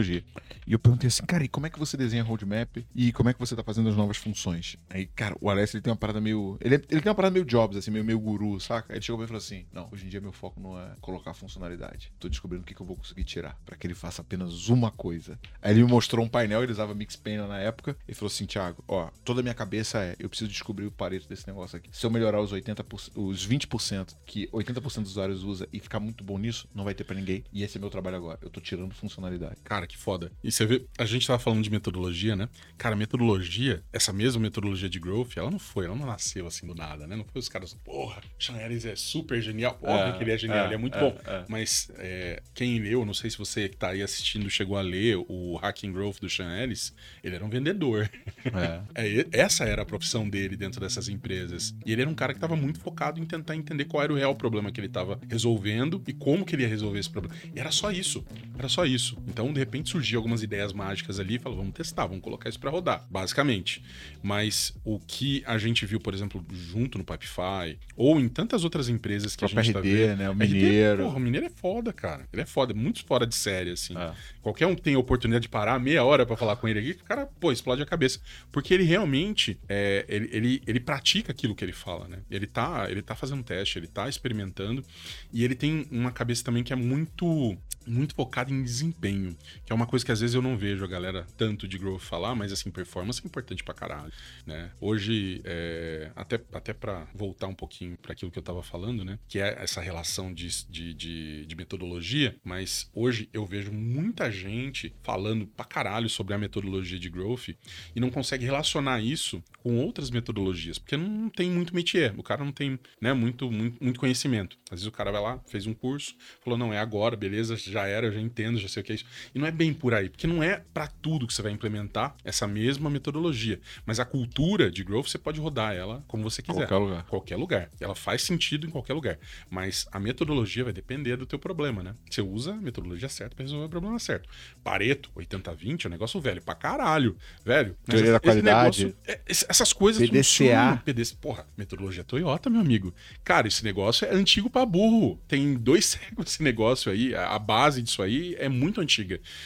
[0.66, 3.34] E eu perguntei assim, cara, e como é que você desenha roadmap e como é
[3.34, 4.76] que você tá fazendo as novas funções?
[4.90, 6.58] Aí, cara, o Alessio ele tem uma parada meio.
[6.62, 8.94] Ele, é- ele tem uma parada meio jobs, assim, meio, meio guru, saca?
[8.94, 10.94] Ele chegou pra mim e falou assim: Não, hoje em dia meu foco não é
[11.02, 12.12] colocar funcionalidade.
[12.20, 14.92] Tô descobrindo o que, que eu vou conseguir tirar pra que ele faça apenas uma
[14.92, 15.40] coisa.
[15.62, 18.84] Aí ele me mostrou um painel, ele usava Mixpanel na época, e falou assim: Thiago,
[18.88, 21.90] ó, toda a minha cabeça é: eu preciso descobrir o pareto desse negócio aqui.
[21.94, 26.24] Se eu melhorar os 80%, os 20% que 80% dos usuários usa e ficar muito
[26.24, 27.44] bom nisso, não vai ter pra ninguém.
[27.54, 28.38] E esse é meu trabalho agora.
[28.42, 29.56] Eu tô tirando funcionalidade.
[29.64, 30.32] Cara, que foda.
[30.44, 32.50] E você vê, a gente tava falando de metodologia, né?
[32.78, 36.76] Cara, metodologia, essa mesma metodologia de growth, ela não foi, ela não nasceu assim do
[36.76, 37.16] nada, né?
[37.16, 39.80] Não foi os caras, porra, Sean Ellis é super genial.
[39.82, 41.18] Óbvio É, que ele é genial, é, ele é muito é, bom.
[41.26, 41.46] é.
[41.48, 45.18] Mas é, quem leu, não sei se você que tá aí assistindo chegou a ler
[45.28, 48.10] o Hacking Growth do Sean Ellis, ele era um vendedor.
[48.46, 48.78] É.
[48.98, 51.76] É, essa era a profissão dele dentro dessas empresas.
[51.86, 54.16] E ele era um cara que estava muito focado em tentar entender qual era o
[54.16, 57.36] real problema que ele estava resolvendo e como que ele ia resolver esse problema.
[57.56, 58.26] E era só isso.
[58.58, 59.18] Era só isso.
[59.28, 62.60] Então, de repente, surgiu algumas ideias mágicas ali e falou: vamos testar, vamos colocar isso
[62.60, 63.84] para rodar, basicamente.
[64.24, 68.90] Mas o que a gente viu, por exemplo, junto no Pipefy, ou em tantas outras
[68.90, 70.18] empresas que a gente tá RD, vendo.
[70.18, 70.30] né?
[70.30, 71.04] O RD, Mineiro.
[71.04, 72.28] porra, o Mineiro é foda, cara.
[72.32, 73.98] Ele é foda, muito fora de série, assim.
[73.98, 74.12] É.
[74.42, 76.92] Qualquer um que tem a oportunidade de parar meia hora pra falar com ele aqui,
[76.92, 78.20] o cara, pô, explode a cabeça.
[78.52, 82.20] Porque ele realmente, é, ele, ele, ele pratica aquilo que ele fala, né?
[82.30, 84.84] Ele tá, ele tá fazendo teste, ele tá experimentando
[85.32, 89.36] e ele tem uma cabeça também que é muito, muito focada em desempenho.
[89.68, 92.00] Que é uma coisa que às vezes eu não vejo a galera tanto de growth
[92.00, 94.14] falar, mas assim, performance é importante pra caralho,
[94.46, 94.72] né?
[94.80, 99.20] Hoje, é, até, até para voltar um pouquinho para aquilo que eu tava falando, né?
[99.28, 104.96] Que é essa relação de, de, de, de metodologia, mas hoje eu vejo muita gente
[105.04, 107.50] falando pra caralho sobre a metodologia de growth
[107.94, 112.42] e não consegue relacionar isso com outras metodologias, porque não tem muito métier, o cara
[112.42, 114.58] não tem né, muito, muito, muito conhecimento.
[114.72, 117.86] Às vezes o cara vai lá, fez um curso, falou, não, é agora, beleza, já
[117.86, 119.06] era, eu já entendo, já sei o que é isso.
[119.36, 122.16] E não é bem por aí, porque não é para tudo que você vai implementar
[122.24, 123.60] essa mesma metodologia.
[123.86, 126.68] Mas a cultura de growth, você pode rodar ela como você quiser.
[126.68, 127.04] Qualquer lugar.
[127.06, 127.70] Qualquer lugar.
[127.80, 129.18] Ela faz sentido em qualquer lugar.
[129.50, 131.96] Mas a metodologia vai depender do teu problema, né?
[132.10, 134.30] Você usa a metodologia certa para resolver o problema certo.
[134.64, 137.18] Pareto, 80-20 é um negócio velho pra caralho.
[137.44, 137.76] Velho.
[137.86, 138.86] Teoria da qualidade.
[138.86, 140.18] Negócio, é, essas coisas PDCA.
[140.18, 140.78] funcionam.
[140.78, 142.94] PDC, porra, metodologia Toyota, meu amigo.
[143.24, 145.20] Cara, esse negócio é antigo pra burro.
[145.28, 147.16] Tem dois séculos esse negócio aí.
[147.16, 149.20] A base disso aí é muito antiga.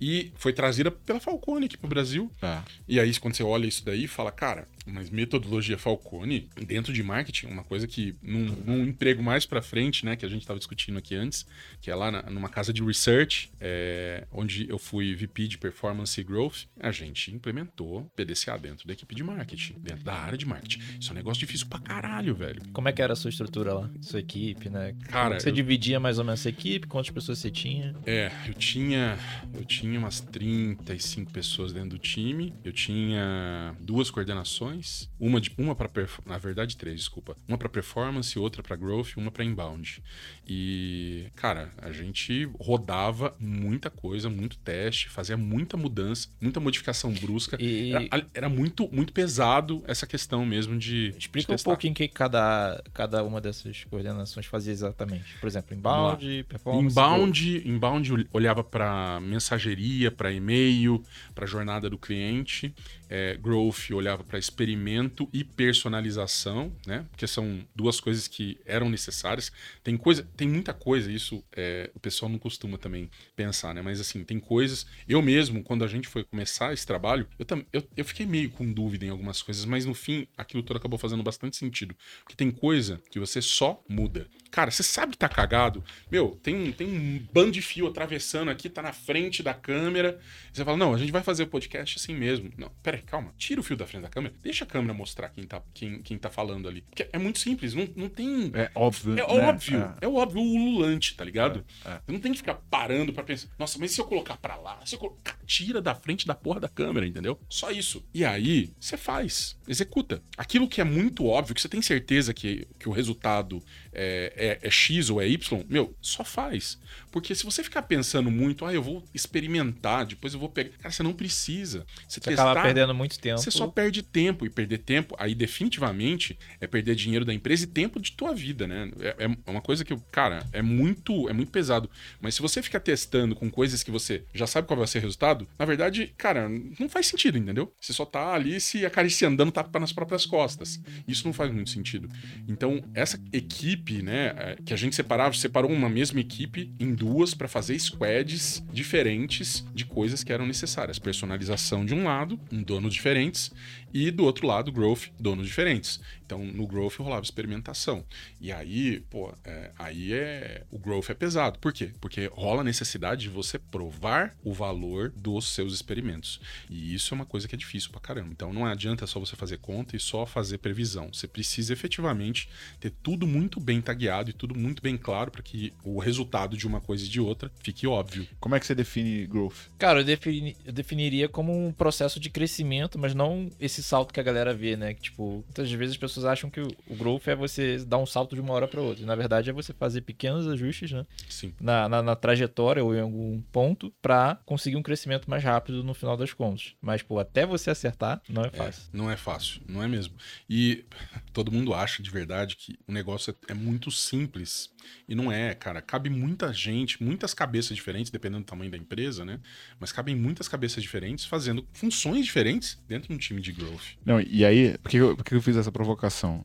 [0.00, 2.30] E foi trazida pela Falcone aqui pro Brasil.
[2.42, 2.58] É.
[2.88, 7.46] E aí, quando você olha isso daí, fala, cara, mas metodologia Falcone, dentro de marketing,
[7.46, 10.98] uma coisa que num, num emprego mais pra frente, né, que a gente tava discutindo
[10.98, 11.46] aqui antes,
[11.80, 16.20] que é lá na, numa casa de research, é, onde eu fui VP de Performance
[16.20, 20.44] e Growth, a gente implementou PDCA dentro da equipe de marketing, dentro da área de
[20.44, 20.80] marketing.
[21.00, 22.60] Isso é um negócio difícil pra caralho, velho.
[22.72, 23.90] Como é que era a sua estrutura lá?
[24.02, 24.94] Sua equipe, né?
[25.08, 26.86] Cara, Como você eu- dividia mais ou menos essa equipe?
[26.86, 27.94] Quantas pessoas você tinha?
[28.04, 29.18] É, eu tinha.
[29.54, 32.52] Eu tinha umas 35 pessoas dentro do time.
[32.64, 35.08] Eu tinha duas coordenações.
[35.18, 35.90] Uma de uma para
[36.26, 37.36] na verdade três, desculpa.
[37.48, 40.02] Uma para performance, outra para growth, uma para inbound.
[40.46, 47.56] E, cara, a gente rodava muita coisa, muito teste, fazia muita mudança, muita modificação brusca.
[47.60, 51.12] E- Era, era muito, muito pesado essa questão mesmo de.
[51.12, 51.70] de Explica um testar.
[51.70, 55.34] pouquinho o que cada, cada uma dessas coordenações fazia exatamente.
[55.40, 56.86] Por exemplo, inbound, performance.
[56.86, 59.73] Inbound, inbound ol- olhava para mensageria,
[60.10, 61.02] para e-mail,
[61.34, 62.74] para jornada do cliente.
[63.16, 67.06] É, growth olhava para experimento e personalização, né?
[67.12, 69.52] Porque são duas coisas que eram necessárias.
[69.84, 71.12] Tem coisa, tem muita coisa.
[71.12, 73.82] Isso é, o pessoal não costuma também pensar, né?
[73.82, 74.84] Mas assim, tem coisas.
[75.08, 78.50] Eu mesmo, quando a gente foi começar esse trabalho, eu, tam, eu, eu fiquei meio
[78.50, 81.94] com dúvida em algumas coisas, mas no fim, aquilo tudo acabou fazendo bastante sentido.
[82.24, 84.26] Porque tem coisa que você só muda.
[84.50, 85.84] Cara, você sabe que tá cagado.
[86.10, 90.20] Meu, tem um, tem um bando de fio atravessando aqui, tá na frente da câmera.
[90.52, 92.52] Você fala, não, a gente vai fazer o podcast assim mesmo.
[92.56, 93.32] Não, peraí, calma.
[93.36, 94.34] Tira o fio da frente da câmera.
[94.42, 96.82] Deixa a câmera mostrar quem tá, quem, quem tá falando ali.
[96.82, 98.50] Porque é muito simples, não, não tem.
[98.54, 99.12] É óbvio.
[99.12, 99.22] É né?
[99.22, 100.04] óbvio, É.
[100.04, 100.08] é.
[100.08, 101.64] óbvio, o ululante, tá ligado?
[101.84, 102.00] É, é.
[102.06, 104.56] Você não tem que ficar parando pra pensar, nossa, mas e se eu colocar pra
[104.56, 104.80] lá?
[104.84, 107.38] Se eu colocar, tira da frente da porra da câmera, entendeu?
[107.48, 108.04] Só isso.
[108.12, 110.22] E aí, você faz, executa.
[110.36, 113.62] Aquilo que é muito óbvio, que você tem certeza que, que o resultado
[113.92, 116.78] é, é- é X ou é Y, meu, só faz.
[117.10, 120.76] Porque se você ficar pensando muito, ah, eu vou experimentar, depois eu vou pegar.
[120.78, 121.86] Cara, você não precisa.
[122.08, 122.54] Você, Você acaba
[122.92, 123.38] muito tempo.
[123.38, 124.44] você só perde tempo.
[124.44, 128.66] E perder tempo, aí definitivamente, é perder dinheiro da empresa e tempo de tua vida,
[128.66, 128.90] né?
[129.00, 131.88] É, é uma coisa que, cara, é muito, é muito pesado.
[132.20, 135.02] Mas se você ficar testando com coisas que você já sabe qual vai ser o
[135.02, 137.72] resultado, na verdade, cara, não faz sentido, entendeu?
[137.80, 140.80] Você só tá ali se acariciando, dando tapa nas próprias costas.
[141.06, 142.08] Isso não faz muito sentido.
[142.48, 147.34] Então, essa equipe, né, é, que a gente separava, separou uma mesma equipe em duas
[147.34, 150.98] para fazer squads diferentes de coisas que eram necessárias.
[150.98, 153.52] Personalização de um lado, em donos diferentes,
[153.92, 156.00] e do outro lado, growth, donos diferentes.
[156.24, 158.04] Então, no growth rolava experimentação.
[158.40, 160.62] E aí, pô, é, aí é.
[160.70, 161.58] O growth é pesado.
[161.58, 161.90] Por quê?
[162.00, 166.40] Porque rola a necessidade de você provar o valor dos seus experimentos.
[166.70, 168.30] E isso é uma coisa que é difícil pra caramba.
[168.32, 171.10] Então, não adianta só você fazer conta e só fazer previsão.
[171.12, 172.48] Você precisa efetivamente
[172.80, 176.66] ter tudo muito bem tagueado e tudo muito bem claro para que o resultado de
[176.66, 178.26] uma coisa e de outra fique óbvio.
[178.40, 179.68] Como é que você define growth?
[179.78, 184.20] Cara, eu, defini- eu definiria como um processo de crescimento, mas não esse salto que
[184.20, 184.94] a galera vê, né?
[184.94, 188.34] Que, tipo, muitas vezes as pessoas acham que o, growth é você dar um salto
[188.34, 189.06] de uma hora para outra.
[189.06, 191.06] Na verdade, é você fazer pequenos ajustes, né?
[191.30, 191.54] Sim.
[191.58, 195.94] Na, na, na trajetória ou em algum ponto para conseguir um crescimento mais rápido no
[195.94, 196.74] final das contas.
[196.82, 198.82] Mas, pô, até você acertar, não é É, fácil.
[198.92, 200.14] não é fácil, não é mesmo.
[200.50, 200.84] E
[201.32, 204.70] todo mundo acha de verdade que o negócio é, é muito simples.
[205.08, 205.80] E não é, cara.
[205.80, 209.40] Cabe muita gente, muitas cabeças diferentes, dependendo do tamanho da empresa, né?
[209.80, 213.94] Mas cabem muitas cabeças diferentes fazendo funções diferentes dentro de um time de growth.
[214.04, 215.94] Não, e aí, por que, eu, por que eu fiz essa provocação,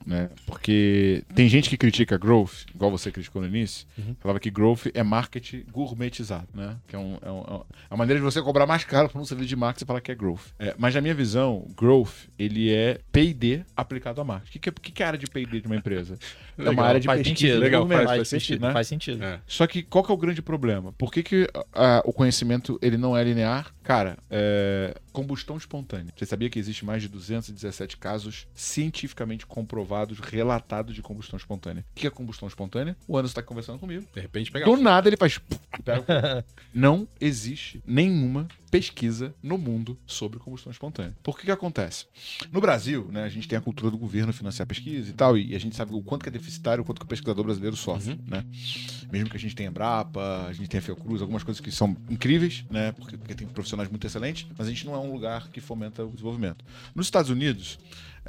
[0.06, 0.30] né?
[0.46, 4.16] Porque tem gente que critica growth, igual você criticou no início, Uhum.
[4.20, 6.76] falava que growth é marketing gourmetizado, né?
[6.88, 9.20] Que é, um, é, um- é é uma maneira de você cobrar mais caro por
[9.20, 10.42] um serviço de marketing e falar que é growth.
[10.60, 14.50] É, mas na minha visão, growth, ele é P&D aplicado a marketing.
[14.50, 16.18] O que, que, é- que que é a área de P&D de uma empresa?
[16.58, 17.60] é Legal, uma área de Faz pesquisa sentido.
[17.62, 18.74] Legal, faz- faz, sentido, né?
[18.74, 19.24] faz sentido.
[19.24, 19.40] É.
[19.48, 20.92] Só que qual que é o grande problema?
[20.94, 23.74] Por que, que ah, o conhecimento ele não é linear?
[23.90, 26.14] Cara, é, combustão espontânea.
[26.16, 31.84] Você sabia que existe mais de 217 casos cientificamente comprovados, relatados de combustão espontânea?
[31.90, 32.96] O que é combustão espontânea?
[33.08, 34.06] O Anderson está conversando comigo.
[34.14, 34.68] De repente pegar.
[34.68, 35.42] Do nada ele faz.
[35.84, 41.16] pega não existe nenhuma pesquisa no mundo sobre combustão espontânea.
[41.24, 42.06] Por que que acontece?
[42.52, 45.56] No Brasil, né, a gente tem a cultura do governo financiar pesquisa e tal, e
[45.56, 48.20] a gente sabe o quanto que é deficitário, o quanto que o pesquisador brasileiro sofre,
[48.28, 48.46] né?
[49.12, 52.66] Mesmo que a gente tenha Embrapa, a gente tenha Fiocruz, algumas coisas que são incríveis,
[52.70, 52.92] né?
[52.92, 56.06] Porque, porque tem profissionais muito excelentes, mas a gente não é um lugar que fomenta
[56.06, 56.64] o desenvolvimento.
[56.94, 57.80] Nos Estados Unidos,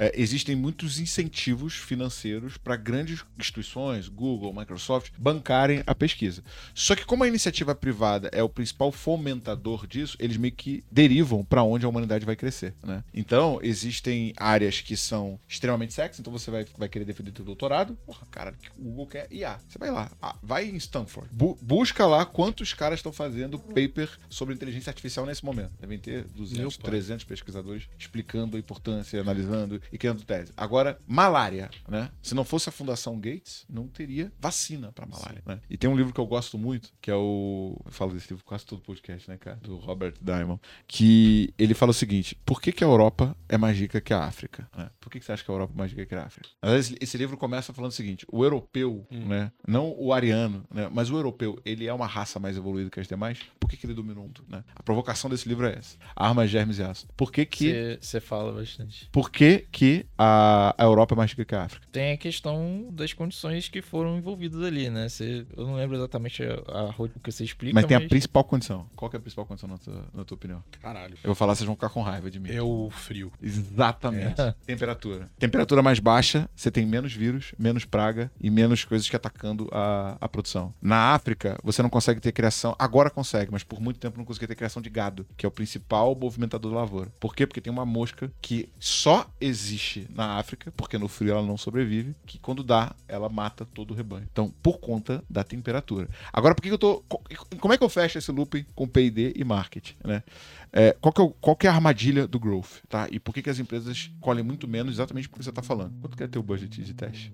[0.01, 6.43] é, existem muitos incentivos financeiros para grandes instituições, Google, Microsoft, bancarem a pesquisa.
[6.73, 11.45] Só que como a iniciativa privada é o principal fomentador disso, eles meio que derivam
[11.45, 13.03] para onde a humanidade vai crescer, né?
[13.13, 17.95] Então, existem áreas que são extremamente sexy, então você vai, vai querer defender teu doutorado,
[18.03, 19.59] porra, cara, o Google quer IA.
[19.69, 24.09] Você vai lá, ah, vai em Stanford, bu- busca lá quantos caras estão fazendo paper
[24.29, 25.71] sobre inteligência artificial nesse momento.
[25.79, 26.91] Devem ter 200, Meu pai.
[26.91, 30.51] 300 pesquisadores explicando a importância, analisando e criando tese.
[30.55, 32.09] Agora, malária, né?
[32.21, 35.59] Se não fosse a Fundação Gates, não teria vacina para malária, né?
[35.69, 37.79] E tem um livro que eu gosto muito, que é o...
[37.85, 39.57] Eu falo desse livro quase todo podcast, né, cara?
[39.57, 43.77] Do Robert Diamond, que ele fala o seguinte, por que, que a Europa é mais
[43.77, 44.69] rica que a África?
[44.75, 44.89] né?
[44.99, 46.49] Por que, que você acha que a Europa é mais rica que a África?
[46.63, 49.51] Vezes, esse livro começa falando o seguinte, o europeu, né?
[49.67, 50.89] Não o ariano, né?
[50.91, 53.39] Mas o europeu, ele é uma raça mais evoluída que as demais?
[53.59, 54.63] Por que, que ele domina o mundo, né?
[54.75, 55.97] A provocação desse livro é essa.
[56.15, 57.07] Armas, germes e aço.
[57.15, 57.97] Por que que...
[58.01, 59.09] Você fala bastante.
[59.11, 59.80] Por que, que
[60.17, 61.87] a, a Europa é mais rica que a África?
[61.91, 65.09] Tem a questão das condições que foram envolvidas ali, né?
[65.09, 68.43] Você, eu não lembro exatamente a, a rotina que você explica, Mas tem a principal
[68.43, 68.87] condição.
[68.95, 70.63] Qual que é a principal condição na tua, na tua opinião?
[70.81, 71.15] Caralho.
[71.15, 72.51] Eu vou falar, vocês vão ficar com raiva de mim.
[72.51, 73.31] É o frio.
[73.41, 74.35] Exatamente.
[74.65, 75.29] Temperatura.
[75.39, 80.17] Temperatura mais baixa, você tem menos vírus, menos praga e menos coisas que atacando a,
[80.21, 80.73] a produção.
[80.81, 82.75] Na África, você não consegue ter criação.
[82.77, 85.51] Agora consegue, mas por muito tempo não conseguia ter criação de gado, que é o
[85.51, 87.11] principal movimentador da lavoura.
[87.19, 87.47] Por quê?
[87.47, 89.60] Porque tem uma mosca que só existe
[90.09, 93.93] na África, porque no frio ela não sobrevive, que quando dá, ela mata todo o
[93.93, 94.27] rebanho.
[94.31, 96.07] Então, por conta da temperatura.
[96.33, 97.03] Agora, por que eu tô.
[97.07, 97.21] co-
[97.59, 100.23] Como é que eu fecho esse looping com PD e marketing, né?
[100.73, 103.07] É, qual, que é o- qual que é a armadilha do growth, tá?
[103.11, 105.93] E por que, que as empresas colhem muito menos exatamente porque você está falando?
[105.99, 107.31] Quanto que é teu budget de teste?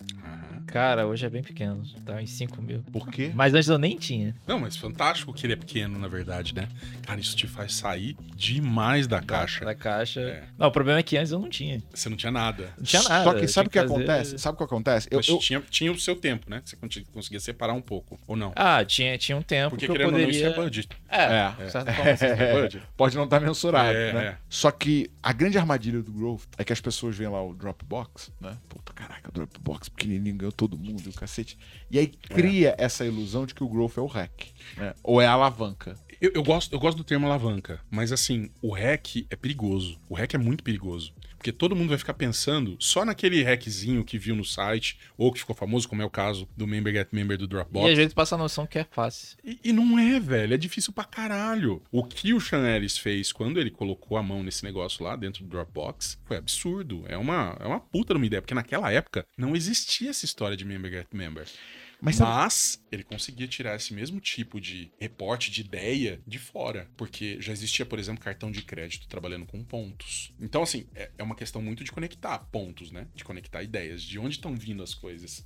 [0.65, 1.82] Cara, hoje é bem pequeno.
[2.06, 2.84] Tá em 5 mil.
[2.91, 3.32] Por quê?
[3.34, 4.36] Mas antes eu nem tinha.
[4.45, 6.67] Não, mas fantástico que ele é pequeno, na verdade, né?
[7.04, 9.63] Cara, isso te faz sair demais da caixa.
[9.63, 10.19] Da caixa.
[10.21, 10.43] É.
[10.58, 11.82] Não, o problema é que antes eu não tinha.
[11.93, 12.69] Você não tinha nada.
[12.78, 13.23] Não tinha nada.
[13.23, 14.38] Só que sabe o que fazer- acontece?
[14.39, 15.08] Sabe o que acontece?
[15.10, 16.62] Eu, Mas eu- tinha, tinha o seu tempo, né?
[16.65, 18.52] Você con- conseguia separar um pouco, ou não?
[18.56, 20.47] Ah, tinha, tinha um tempo Porque que eu ou não, isso poderia...
[20.50, 20.89] é budget.
[21.10, 21.65] É, É.
[21.65, 22.26] de certa forma, sim.
[22.47, 22.84] É budget.
[22.97, 24.26] pode não estar mensurado, É, né?
[24.26, 24.38] é.
[24.50, 28.32] Só que a grande armadilha do growth é que as pessoas veem lá o Dropbox,
[28.42, 28.58] né?
[28.68, 31.58] Puta, caraca, Dropbox pequenininho, ganhou todo mundo, e o cacete.
[31.92, 34.94] E aí cria essa ilusão de que o growth é o hack, né?
[35.04, 35.96] Ou é a alavanca.
[36.20, 40.00] Eu, eu gosto, eu gosto do termo alavanca, mas assim, o hack é perigoso.
[40.10, 41.13] O hack é muito perigoso.
[41.38, 45.39] Porque todo mundo vai ficar pensando só naquele hackzinho que viu no site, ou que
[45.39, 47.91] ficou famoso, como é o caso do Member Get Member do E Dropbox.
[47.91, 49.38] às vezes passa a noção que é fácil.
[49.43, 50.54] E, e não é, velho.
[50.54, 51.82] É difícil pra caralho.
[51.91, 55.43] O que o Sean Ellis fez quando ele colocou a mão nesse negócio lá dentro
[55.43, 57.04] do Dropbox foi absurdo.
[57.08, 60.58] É uma, é uma puta de uma ideia, porque naquela época não existia essa história
[60.58, 61.45] de Member Get Member.
[61.99, 66.89] Mas Mas, ele conseguia tirar esse mesmo tipo de reporte, de ideia, de fora.
[66.95, 70.31] Porque já existia, por exemplo, cartão de crédito trabalhando com pontos.
[70.39, 73.07] Então, assim, é, é uma questão muito de conectar pontos, né?
[73.15, 75.43] De conectar ideias, de onde estão vindo as coisas.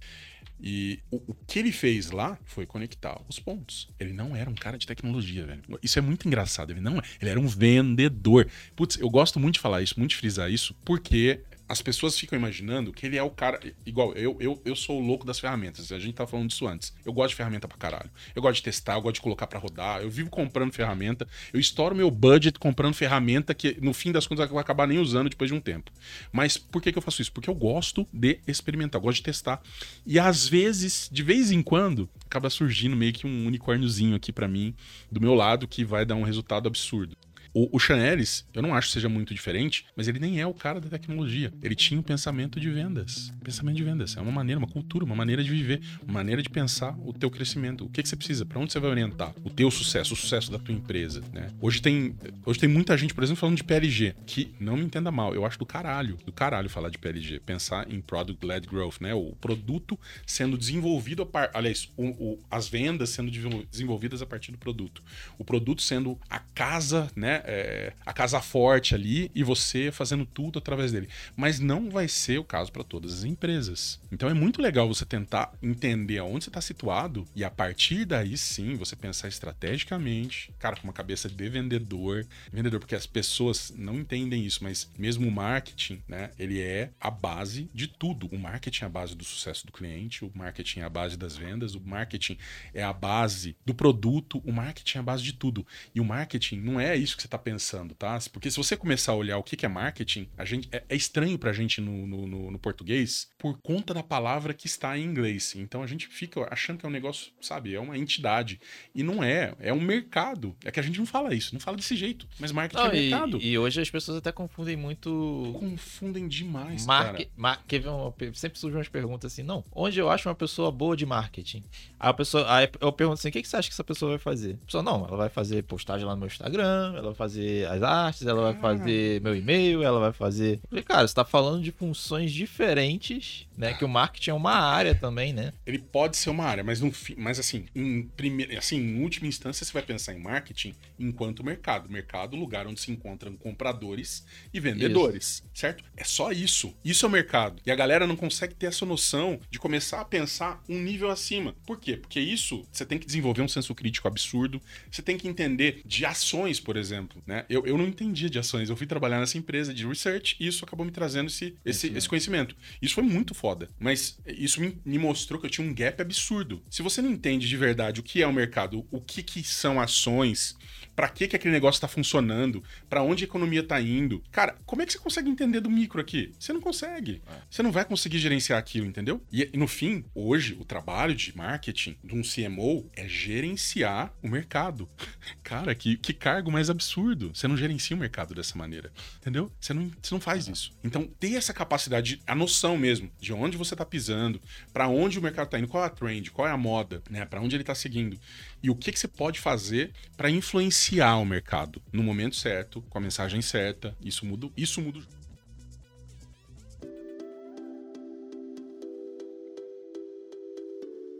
[0.59, 3.89] E o, o que ele fez lá foi conectar os pontos.
[3.99, 5.63] Ele não era um cara de tecnologia, velho.
[5.81, 6.71] Isso é muito engraçado.
[6.71, 7.01] Ele não é.
[7.21, 8.49] Ele era um vendedor.
[8.75, 12.37] Putz, eu gosto muito de falar isso, muito de frisar isso, porque as pessoas ficam
[12.37, 13.57] imaginando que ele é o cara.
[13.85, 15.89] Igual, eu, eu, eu sou o louco das ferramentas.
[15.93, 16.93] A gente tava falando disso antes.
[17.05, 18.09] Eu gosto de ferramenta pra caralho.
[18.35, 20.01] Eu gosto de testar, eu gosto de colocar pra rodar.
[20.01, 21.25] Eu vivo comprando ferramenta.
[21.53, 24.99] Eu estouro meu budget comprando ferramenta que, no fim das contas, eu vou acabar nem
[24.99, 25.91] usando depois de um tempo.
[26.29, 27.31] Mas por que, que eu faço isso?
[27.31, 29.61] Porque eu gosto de experimentar, eu gosto de testar.
[30.05, 34.47] E às vezes, de vez em quando, acaba surgindo meio que um unicórniozinho aqui pra
[34.47, 34.75] mim,
[35.09, 37.15] do meu lado, que vai dar um resultado absurdo.
[37.53, 40.47] O, o Sean Ellis, eu não acho que seja muito diferente, mas ele nem é
[40.47, 41.51] o cara da tecnologia.
[41.61, 43.31] Ele tinha um pensamento de vendas.
[43.43, 44.15] Pensamento de vendas.
[44.15, 47.29] É uma maneira, uma cultura, uma maneira de viver, uma maneira de pensar o teu
[47.29, 47.85] crescimento.
[47.85, 48.45] O que, que você precisa?
[48.45, 49.33] Para onde você vai orientar?
[49.43, 51.21] O teu sucesso, o sucesso da tua empresa.
[51.33, 51.49] Né?
[51.59, 55.11] Hoje, tem, hoje tem muita gente, por exemplo, falando de PLG, que não me entenda
[55.11, 57.39] mal, eu acho do caralho, do caralho falar de PLG.
[57.41, 59.13] Pensar em Product-Led Growth, né?
[59.13, 61.49] O produto sendo desenvolvido, a par...
[61.53, 65.03] aliás, o- o- as vendas sendo desenvol- desenvolvidas a partir do produto.
[65.37, 67.40] O produto sendo a casa, né?
[67.45, 71.09] É, a casa forte ali e você fazendo tudo através dele.
[71.35, 73.99] Mas não vai ser o caso para todas as empresas.
[74.11, 78.37] Então é muito legal você tentar entender aonde você está situado e a partir daí
[78.37, 83.99] sim você pensar estrategicamente, cara, com uma cabeça de vendedor, vendedor porque as pessoas não
[83.99, 88.27] entendem isso, mas mesmo o marketing, né, ele é a base de tudo.
[88.31, 91.35] O marketing é a base do sucesso do cliente, o marketing é a base das
[91.35, 92.37] vendas, o marketing
[92.73, 95.65] é a base do produto, o marketing é a base de tudo.
[95.93, 98.19] E o marketing não é isso que você está pensando, tá?
[98.31, 101.37] Porque se você começar a olhar o que é marketing, a gente é, é estranho
[101.37, 105.55] pra gente no, no, no, português por conta da palavra que está em inglês.
[105.55, 108.59] Então a gente fica achando que é um negócio, sabe, é uma entidade.
[108.93, 110.55] E não é, é um mercado.
[110.63, 112.27] É que a gente não fala isso, não fala desse jeito.
[112.39, 113.37] Mas marketing Não, é e, mercado.
[113.41, 115.55] e hoje as pessoas até confundem muito.
[115.59, 120.35] Confundem demais, Marque, mar, uma sempre surgem umas perguntas assim, não, onde eu acho uma
[120.35, 121.63] pessoa boa de marketing?
[121.99, 124.11] Aí a pessoa, aí eu pergunto assim, o que, que você acha que essa pessoa
[124.11, 124.59] vai fazer?
[124.61, 127.83] A pessoa, não, ela vai fazer postagem lá no meu Instagram, ela vai fazer as
[127.83, 130.59] artes, ela vai fazer meu e-mail, ela vai fazer.
[130.67, 133.73] Falei, cara, você tá falando de funções diferentes, né?
[133.75, 135.53] Que o marketing é uma área também, né?
[135.65, 139.63] Ele pode ser uma área, mas no mas assim, em primeira, assim, em última instância
[139.63, 145.43] você vai pensar em marketing enquanto mercado, mercado, lugar onde se encontram compradores e vendedores,
[145.53, 145.83] certo?
[145.95, 146.75] É só isso.
[146.83, 147.61] Isso é o mercado.
[147.65, 151.55] E a galera não consegue ter essa noção de começar a pensar um nível acima.
[151.65, 151.97] Por quê?
[151.97, 156.05] Porque isso você tem que desenvolver um senso crítico absurdo, você tem que entender de
[156.05, 157.45] ações, por exemplo, né?
[157.49, 160.63] Eu, eu não entendia de ações, eu fui trabalhar nessa empresa de research e isso
[160.65, 162.55] acabou me trazendo esse, esse, esse conhecimento.
[162.81, 166.61] Isso foi muito foda, mas isso me, me mostrou que eu tinha um gap absurdo.
[166.69, 169.79] Se você não entende de verdade o que é o mercado, o que, que são
[169.79, 170.55] ações,
[170.95, 174.81] pra que, que aquele negócio tá funcionando, pra onde a economia tá indo, cara, como
[174.81, 176.31] é que você consegue entender do micro aqui?
[176.39, 177.21] Você não consegue.
[177.49, 179.21] Você não vai conseguir gerenciar aquilo, entendeu?
[179.31, 184.27] E, e no fim, hoje, o trabalho de marketing de um CMO é gerenciar o
[184.27, 184.89] mercado.
[185.51, 187.31] Cara, que, que cargo mais absurdo.
[187.33, 189.51] Você não gerencia o mercado dessa maneira, entendeu?
[189.59, 190.71] Você não, você não faz isso.
[190.81, 195.21] Então, ter essa capacidade, a noção mesmo de onde você tá pisando, pra onde o
[195.21, 197.25] mercado tá indo, qual é a trend, qual é a moda, né?
[197.25, 198.17] Para onde ele tá seguindo
[198.63, 202.97] e o que, que você pode fazer pra influenciar o mercado no momento certo, com
[202.97, 203.95] a mensagem certa.
[204.01, 205.01] Isso muda, isso muda.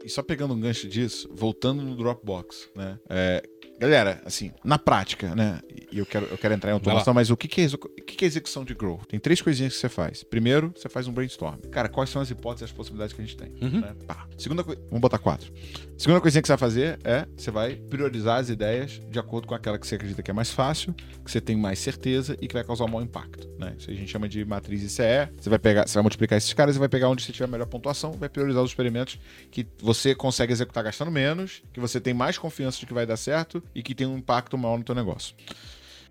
[0.04, 2.98] E só pegando um gancho disso, voltando no Dropbox, né?
[3.08, 3.42] É,
[3.82, 5.60] galera, assim, na prática, né?
[5.90, 8.16] E eu quero, eu quero entrar em automação, mas o que, que, é, o que,
[8.16, 9.06] que é execução de growth?
[9.08, 10.22] Tem três coisinhas que você faz.
[10.22, 11.58] Primeiro, você faz um brainstorm.
[11.70, 13.52] Cara, quais são as hipóteses e as possibilidades que a gente tem?
[13.60, 13.80] Uhum.
[13.80, 13.94] né?
[14.38, 14.80] Segunda coisa.
[14.88, 15.52] Vamos botar quatro.
[15.98, 19.54] Segunda coisinha que você vai fazer é você vai priorizar as ideias de acordo com
[19.54, 22.54] aquela que você acredita que é mais fácil, que você tem mais certeza e que
[22.54, 23.48] vai causar o maior impacto.
[23.58, 23.74] Né?
[23.78, 25.30] Isso a gente chama de matriz ICE.
[25.38, 27.48] Você vai pegar, você vai multiplicar esses caras e vai pegar onde você tiver a
[27.48, 29.18] melhor pontuação, vai priorizar os experimentos
[29.50, 33.16] que você consegue executar gastando menos, que você tem mais confiança de que vai dar
[33.16, 35.34] certo e que tem um impacto maior no teu negócio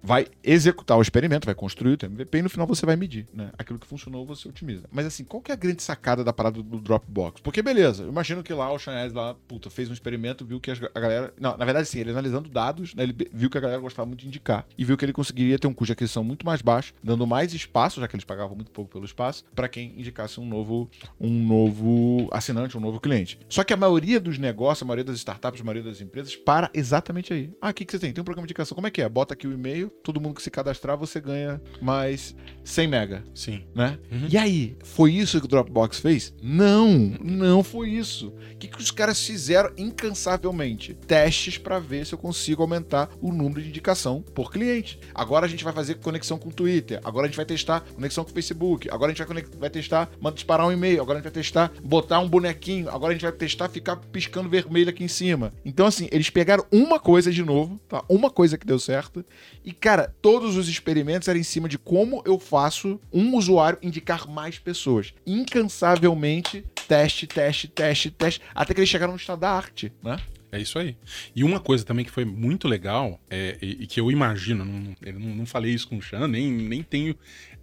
[0.04, 3.28] vai executar o experimento, vai construir o teu MVP e no final você vai medir,
[3.34, 3.52] né?
[3.58, 4.84] Aquilo que funcionou você otimiza.
[4.92, 7.42] Mas assim, qual que é a grande sacada da parada do Dropbox?
[7.42, 10.72] Porque beleza, eu imagino que lá o Chanel lá, puta, fez um experimento, viu que
[10.72, 13.82] a galera, não, na verdade sim, ele analisando dados, né, ele viu que a galera
[13.82, 16.46] gostava muito de indicar e viu que ele conseguiria ter um custo de aquisição muito
[16.46, 19.94] mais baixo, dando mais espaço, já que eles pagavam muito pouco pelo espaço, para quem
[19.98, 23.40] indicasse um novo um novo assinante, um novo cliente.
[23.50, 26.70] Só que a maioria dos negócios, a maioria das startups, a maioria das empresas para
[26.74, 27.52] exatamente aí.
[27.62, 28.14] Ah, o que, que você tem?
[28.14, 28.76] Tem um programa de indicação.
[28.76, 29.10] Como é que é?
[29.10, 33.64] Bota aqui o e-mail, todo mundo que se cadastrar, você ganha mais 100 mega, Sim.
[33.74, 33.98] né?
[34.12, 34.28] Uhum.
[34.30, 36.34] E aí, foi isso que o Dropbox fez?
[36.42, 36.90] Não,
[37.22, 38.30] não foi isso.
[38.30, 40.94] O que, que os caras fizeram incansavelmente?
[40.94, 45.00] Testes para ver se eu consigo aumentar o número de indicação por cliente.
[45.14, 48.24] Agora a gente vai fazer conexão com o Twitter, agora a gente vai testar conexão
[48.24, 51.22] com o Facebook, agora a gente vai, vai testar, manda disparar um e-mail, agora a
[51.22, 55.04] gente vai testar botar um bonequinho, agora a gente vai testar ficar piscando vermelho aqui
[55.04, 55.54] em cima.
[55.66, 58.04] Então, assim, eles pegaram uma coisa de novo, tá?
[58.08, 59.26] Uma coisa que deu certo.
[59.64, 64.30] E, cara, todos os experimentos eram em cima de como eu faço um usuário indicar
[64.30, 65.14] mais pessoas.
[65.26, 70.18] Incansavelmente, teste, teste, teste, teste, até que eles chegaram no estado da arte, né?
[70.52, 70.98] É isso aí.
[71.34, 74.96] E uma coisa também que foi muito legal, é, e, e que eu imagino, não,
[75.02, 77.16] eu não, não falei isso com o Chan, nem, nem tenho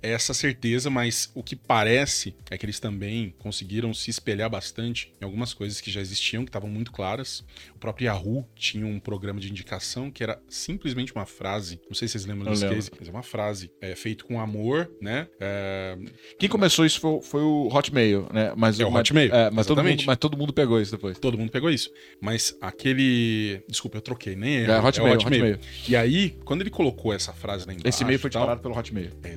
[0.02, 5.24] essa certeza, mas o que parece é que eles também conseguiram se espelhar bastante em
[5.24, 7.44] algumas coisas que já existiam, que estavam muito claras.
[7.74, 11.80] O próprio Yahoo tinha um programa de indicação que era simplesmente uma frase.
[11.88, 13.70] Não sei se vocês lembram desse case, mas é uma frase.
[13.80, 15.28] É, feito com amor, né?
[15.40, 15.96] É,
[16.38, 18.52] Quem começou isso foi, foi o Hotmail, né?
[18.56, 20.06] Mas, É o mas- Hotmail, é, mas, todo mundo, exatamente.
[20.06, 21.18] mas todo mundo pegou isso depois.
[21.18, 21.90] todo mundo pegou isso.
[22.20, 23.62] Mas aquele.
[23.68, 25.58] Desculpa, eu troquei, nem É, Hotmail, Hotmail.
[25.88, 27.88] E aí, quando ele colocou essa frase lá embaixo.
[27.88, 29.10] Esse e-mail foi tal, disparado pelo Hotmail.
[29.22, 29.32] é,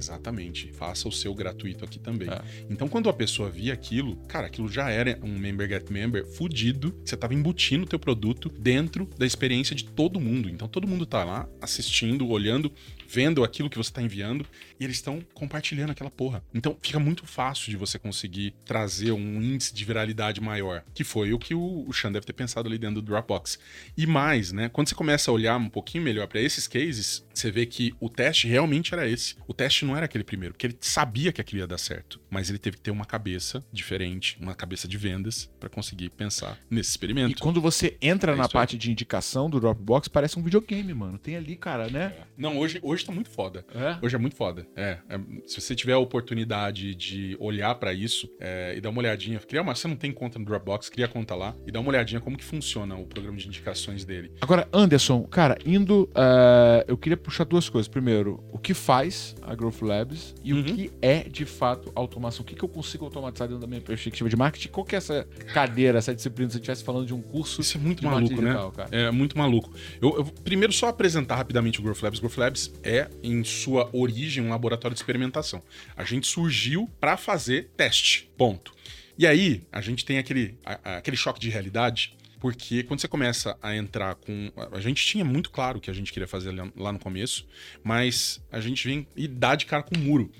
[0.52, 0.72] exatamente.
[0.74, 2.30] Faça o seu gratuito aqui também.
[2.30, 2.42] É.
[2.70, 6.94] Então, quando a pessoa via aquilo, cara, aquilo já era um member get member fudido.
[7.04, 10.50] Você tava embutindo o teu produto dentro da experiência de todo mundo.
[10.50, 12.72] Então, todo mundo tá lá assistindo, olhando,
[13.08, 14.46] vendo aquilo que você tá enviando
[14.82, 16.44] e eles estão compartilhando aquela porra.
[16.52, 21.32] Então, fica muito fácil de você conseguir trazer um índice de viralidade maior, que foi
[21.34, 23.60] o que o, o Sean deve ter pensado ali dentro do Dropbox.
[23.96, 24.70] E mais, né?
[24.70, 28.10] Quando você começa a olhar um pouquinho melhor para esses cases, você vê que o
[28.10, 29.36] teste realmente era esse.
[29.48, 32.50] O teste não era aquele primeiro, porque ele sabia que aquilo ia dar certo, mas
[32.50, 36.90] ele teve que ter uma cabeça diferente, uma cabeça de vendas para conseguir pensar nesse
[36.90, 37.40] E experimento.
[37.40, 38.54] quando você entra É na isso aí.
[38.54, 41.20] parte de indicação do Dropbox, parece um videogame, mano.
[41.20, 42.16] Tem ali, cara, né?
[42.36, 43.64] Não, hoje, hoje tá muito foda.
[43.76, 43.98] É.
[44.04, 44.66] Hoje é muito foda.
[44.76, 49.00] É, é, se você tiver a oportunidade de olhar pra isso é, e dar uma
[49.00, 51.80] olhadinha, criar uma, você não tem conta no Dropbox, cria a conta lá e dá
[51.80, 54.32] uma olhadinha como que funciona o programa de indicações dele.
[54.40, 56.10] Agora, Anderson, cara, indo.
[56.16, 57.88] eh, eu queria puxar duas coisas.
[57.88, 60.64] Primeiro, o que faz a Growth Labs e o Uhum.
[60.64, 62.44] que é de fato automação.
[62.44, 64.70] O que, que eu consigo automatizar dentro da minha perspectiva de marketing?
[64.70, 67.78] Qual que é essa cadeira, essa disciplina, se você estivesse falando de um curso Isso
[67.78, 68.42] é muito maluco, né?
[68.42, 68.90] digital, cara?
[68.92, 69.72] É muito maluco.
[70.02, 72.20] Eu, eu primeiro só apresentar rapidamente o Growth Labs.
[72.20, 75.62] Growth Labs é, em sua origem, um laboratório de experimentação.
[75.96, 78.30] A gente surgiu pra fazer teste.
[78.38, 78.74] Ponto.
[79.18, 82.16] E aí, a gente tem aquele, a- aquele choque de realidade.
[82.40, 84.52] Porque quando você começa a entrar com.
[84.72, 87.48] A gente tinha muito claro o que a gente queria fazer lá no começo,
[87.84, 90.32] mas a gente vem e dá de cara com o muro.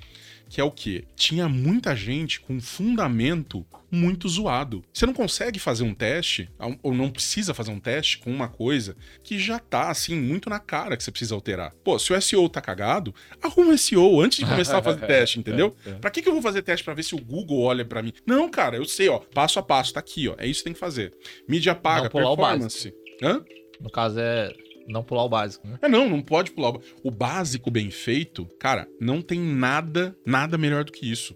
[0.52, 1.06] Que é o quê?
[1.16, 4.84] Tinha muita gente com fundamento muito zoado.
[4.92, 6.50] Você não consegue fazer um teste,
[6.84, 10.60] ou não precisa fazer um teste com uma coisa que já tá, assim, muito na
[10.60, 11.74] cara que você precisa alterar.
[11.86, 15.40] Pô, se o SEO tá cagado, arruma um SEO antes de começar a fazer teste,
[15.40, 15.74] entendeu?
[15.86, 15.94] É, é.
[15.94, 18.12] Pra que, que eu vou fazer teste pra ver se o Google olha pra mim?
[18.26, 20.36] Não, cara, eu sei, ó, passo a passo, tá aqui, ó.
[20.38, 21.14] É isso que tem que fazer.
[21.48, 22.94] Mídia paga, Não o performance.
[23.24, 23.42] Hã?
[23.80, 24.52] No caso é
[24.92, 25.78] não pular o básico, né?
[25.82, 26.72] É, não, não pode pular.
[26.76, 31.36] o- O básico bem feito, cara, não tem nada, nada melhor do que isso.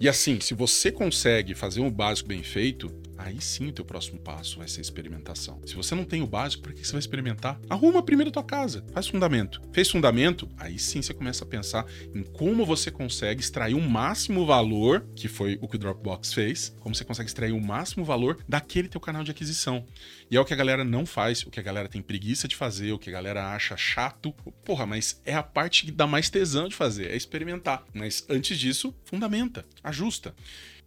[0.00, 2.90] E assim, se você consegue fazer um básico bem feito,
[3.24, 5.58] aí sim o teu próximo passo vai ser experimentação.
[5.64, 7.58] Se você não tem o básico, para que você vai experimentar?
[7.70, 9.62] Arruma primeiro a tua casa, faz fundamento.
[9.72, 14.44] Fez fundamento, aí sim você começa a pensar em como você consegue extrair o máximo
[14.44, 18.38] valor, que foi o que o Dropbox fez, como você consegue extrair o máximo valor
[18.46, 19.86] daquele teu canal de aquisição.
[20.30, 22.56] E é o que a galera não faz, o que a galera tem preguiça de
[22.56, 24.32] fazer, o que a galera acha chato.
[24.64, 27.84] Porra, mas é a parte que dá mais tesão de fazer, é experimentar.
[27.94, 30.34] Mas antes disso, fundamenta, ajusta.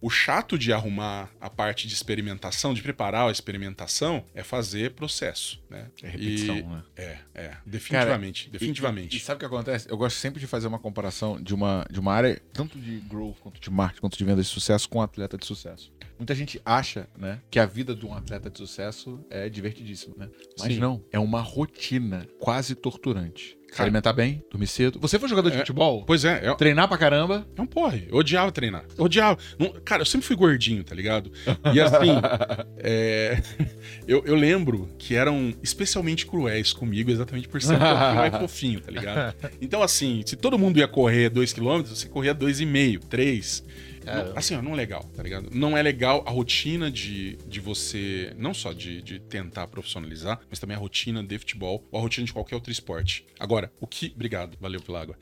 [0.00, 5.60] O chato de arrumar a parte de experimentação, de preparar a experimentação, é fazer processo,
[5.68, 5.90] né?
[6.02, 6.82] É repetição, E- né?
[6.96, 7.56] É, é.
[7.66, 8.48] Definitivamente.
[8.48, 9.14] definitivamente.
[9.16, 9.90] E, e sabe o que acontece?
[9.90, 13.38] Eu gosto sempre de fazer uma comparação de uma, de uma área, tanto de growth,
[13.40, 15.92] quanto de marketing, quanto de venda de sucesso, com um atleta de sucesso.
[16.16, 20.28] Muita gente acha, né, que a vida de um atleta de sucesso é divertidíssima, né?
[20.58, 20.80] Mas Sim.
[20.80, 23.56] não, é uma rotina quase torturante.
[23.70, 24.98] Se alimentar bem, dormir cedo.
[24.98, 25.58] Você foi jogador de É.
[25.60, 26.02] futebol?
[26.06, 27.46] Pois é, é, Treinar pra caramba.
[27.56, 28.08] É um porre.
[28.10, 28.84] Eu odiava treinar.
[28.96, 29.38] Eu odiava.
[29.58, 31.30] Não- cara, eu sempre fui gordinho, tá ligado?
[31.74, 32.12] E assim,
[32.78, 33.40] é,
[34.08, 38.80] eu, eu lembro que eram especialmente cruéis comigo, exatamente por ser um pouquinho mais fofinho,
[38.80, 39.34] tá ligado?
[39.60, 43.64] Então, assim, se todo mundo ia correr 2km, você corria 2,5, 3.
[44.08, 45.48] Cara, Assim, não é legal, tá ligado?
[45.52, 50.58] Não é legal a rotina de, de você, não só de, de tentar profissionalizar, mas
[50.58, 53.26] também a rotina de futebol ou a rotina de qualquer outro esporte.
[53.38, 54.12] Agora, o que.
[54.14, 55.16] Obrigado, valeu pela água.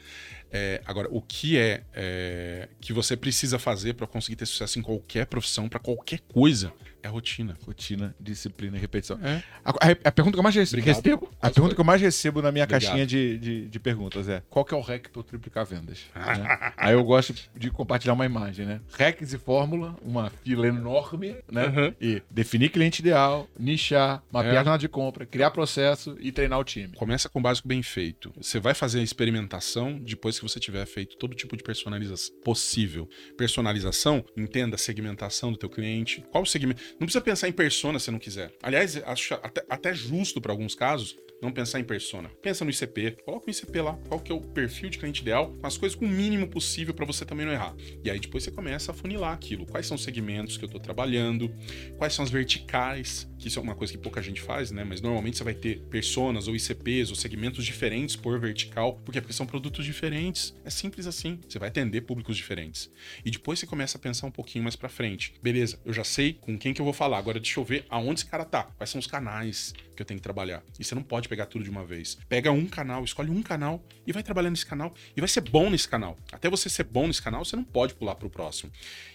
[0.50, 4.82] É, agora, o que é, é, que você precisa fazer pra conseguir ter sucesso em
[4.82, 6.72] qualquer profissão, pra qualquer coisa,
[7.02, 7.56] é rotina.
[7.64, 9.18] Rotina, disciplina e repetição.
[9.22, 9.42] É.
[9.64, 10.96] A, a- a pergunta que eu mais rece- Obrigado.
[10.96, 12.82] recebo, a pergunta que eu mais recebo na minha Obrigado.
[12.82, 16.00] caixinha de, de, de perguntas é: qual que é o hack para eu triplicar vendas?
[16.14, 16.72] Né?
[16.76, 18.80] Aí eu gosto de compartilhar uma imagem, né?
[18.98, 21.66] Hacks e fórmula, uma fila enorme, né?
[21.66, 21.94] Uhum.
[22.00, 24.56] E definir cliente ideal, nichar, mapear É.
[24.56, 26.94] jornada de compra, criar processo e treinar o time.
[26.94, 28.32] Começa com o básico bem feito.
[28.40, 33.08] Você vai fazer a experimentação depois que você tiver feito todo tipo de personalização possível.
[33.36, 36.24] Personalização, entenda a segmentação do teu cliente.
[36.30, 36.82] Qual o segmento?
[36.92, 38.52] Não precisa pensar em persona se não quiser.
[38.62, 42.30] Aliás, acho até, até justo para alguns casos não pensar em persona.
[42.42, 43.18] Pensa no ICP.
[43.24, 43.98] Coloca o ICP lá.
[44.08, 45.54] Qual que é o perfil de cliente ideal?
[45.62, 47.74] As coisas com o mínimo possível para você também não errar.
[48.02, 49.66] E aí depois você começa a funilar aquilo.
[49.66, 51.54] Quais são os segmentos que eu tô trabalhando?
[51.98, 53.28] Quais são as verticais?
[53.38, 54.84] Que isso é uma coisa que pouca gente faz, né?
[54.84, 58.94] Mas normalmente você vai ter personas ou ICPs ou segmentos diferentes por vertical.
[59.04, 59.20] Por quê?
[59.20, 60.54] Porque são produtos diferentes.
[60.64, 61.38] É simples assim.
[61.48, 62.90] Você vai atender públicos diferentes.
[63.24, 65.34] E depois você começa a pensar um pouquinho mais pra frente.
[65.42, 67.18] Beleza, eu já sei com quem que eu vou falar.
[67.18, 68.64] Agora deixa eu ver aonde esse cara tá.
[68.76, 70.62] Quais são os canais que eu tenho que trabalhar.
[70.78, 72.18] E você não pode pegar tudo de uma vez.
[72.28, 75.70] Pega um canal, escolhe um canal e vai trabalhando nesse canal e vai ser bom
[75.70, 76.16] nesse canal.
[76.30, 78.70] Até você ser bom nesse canal, você não pode pular pro próximo.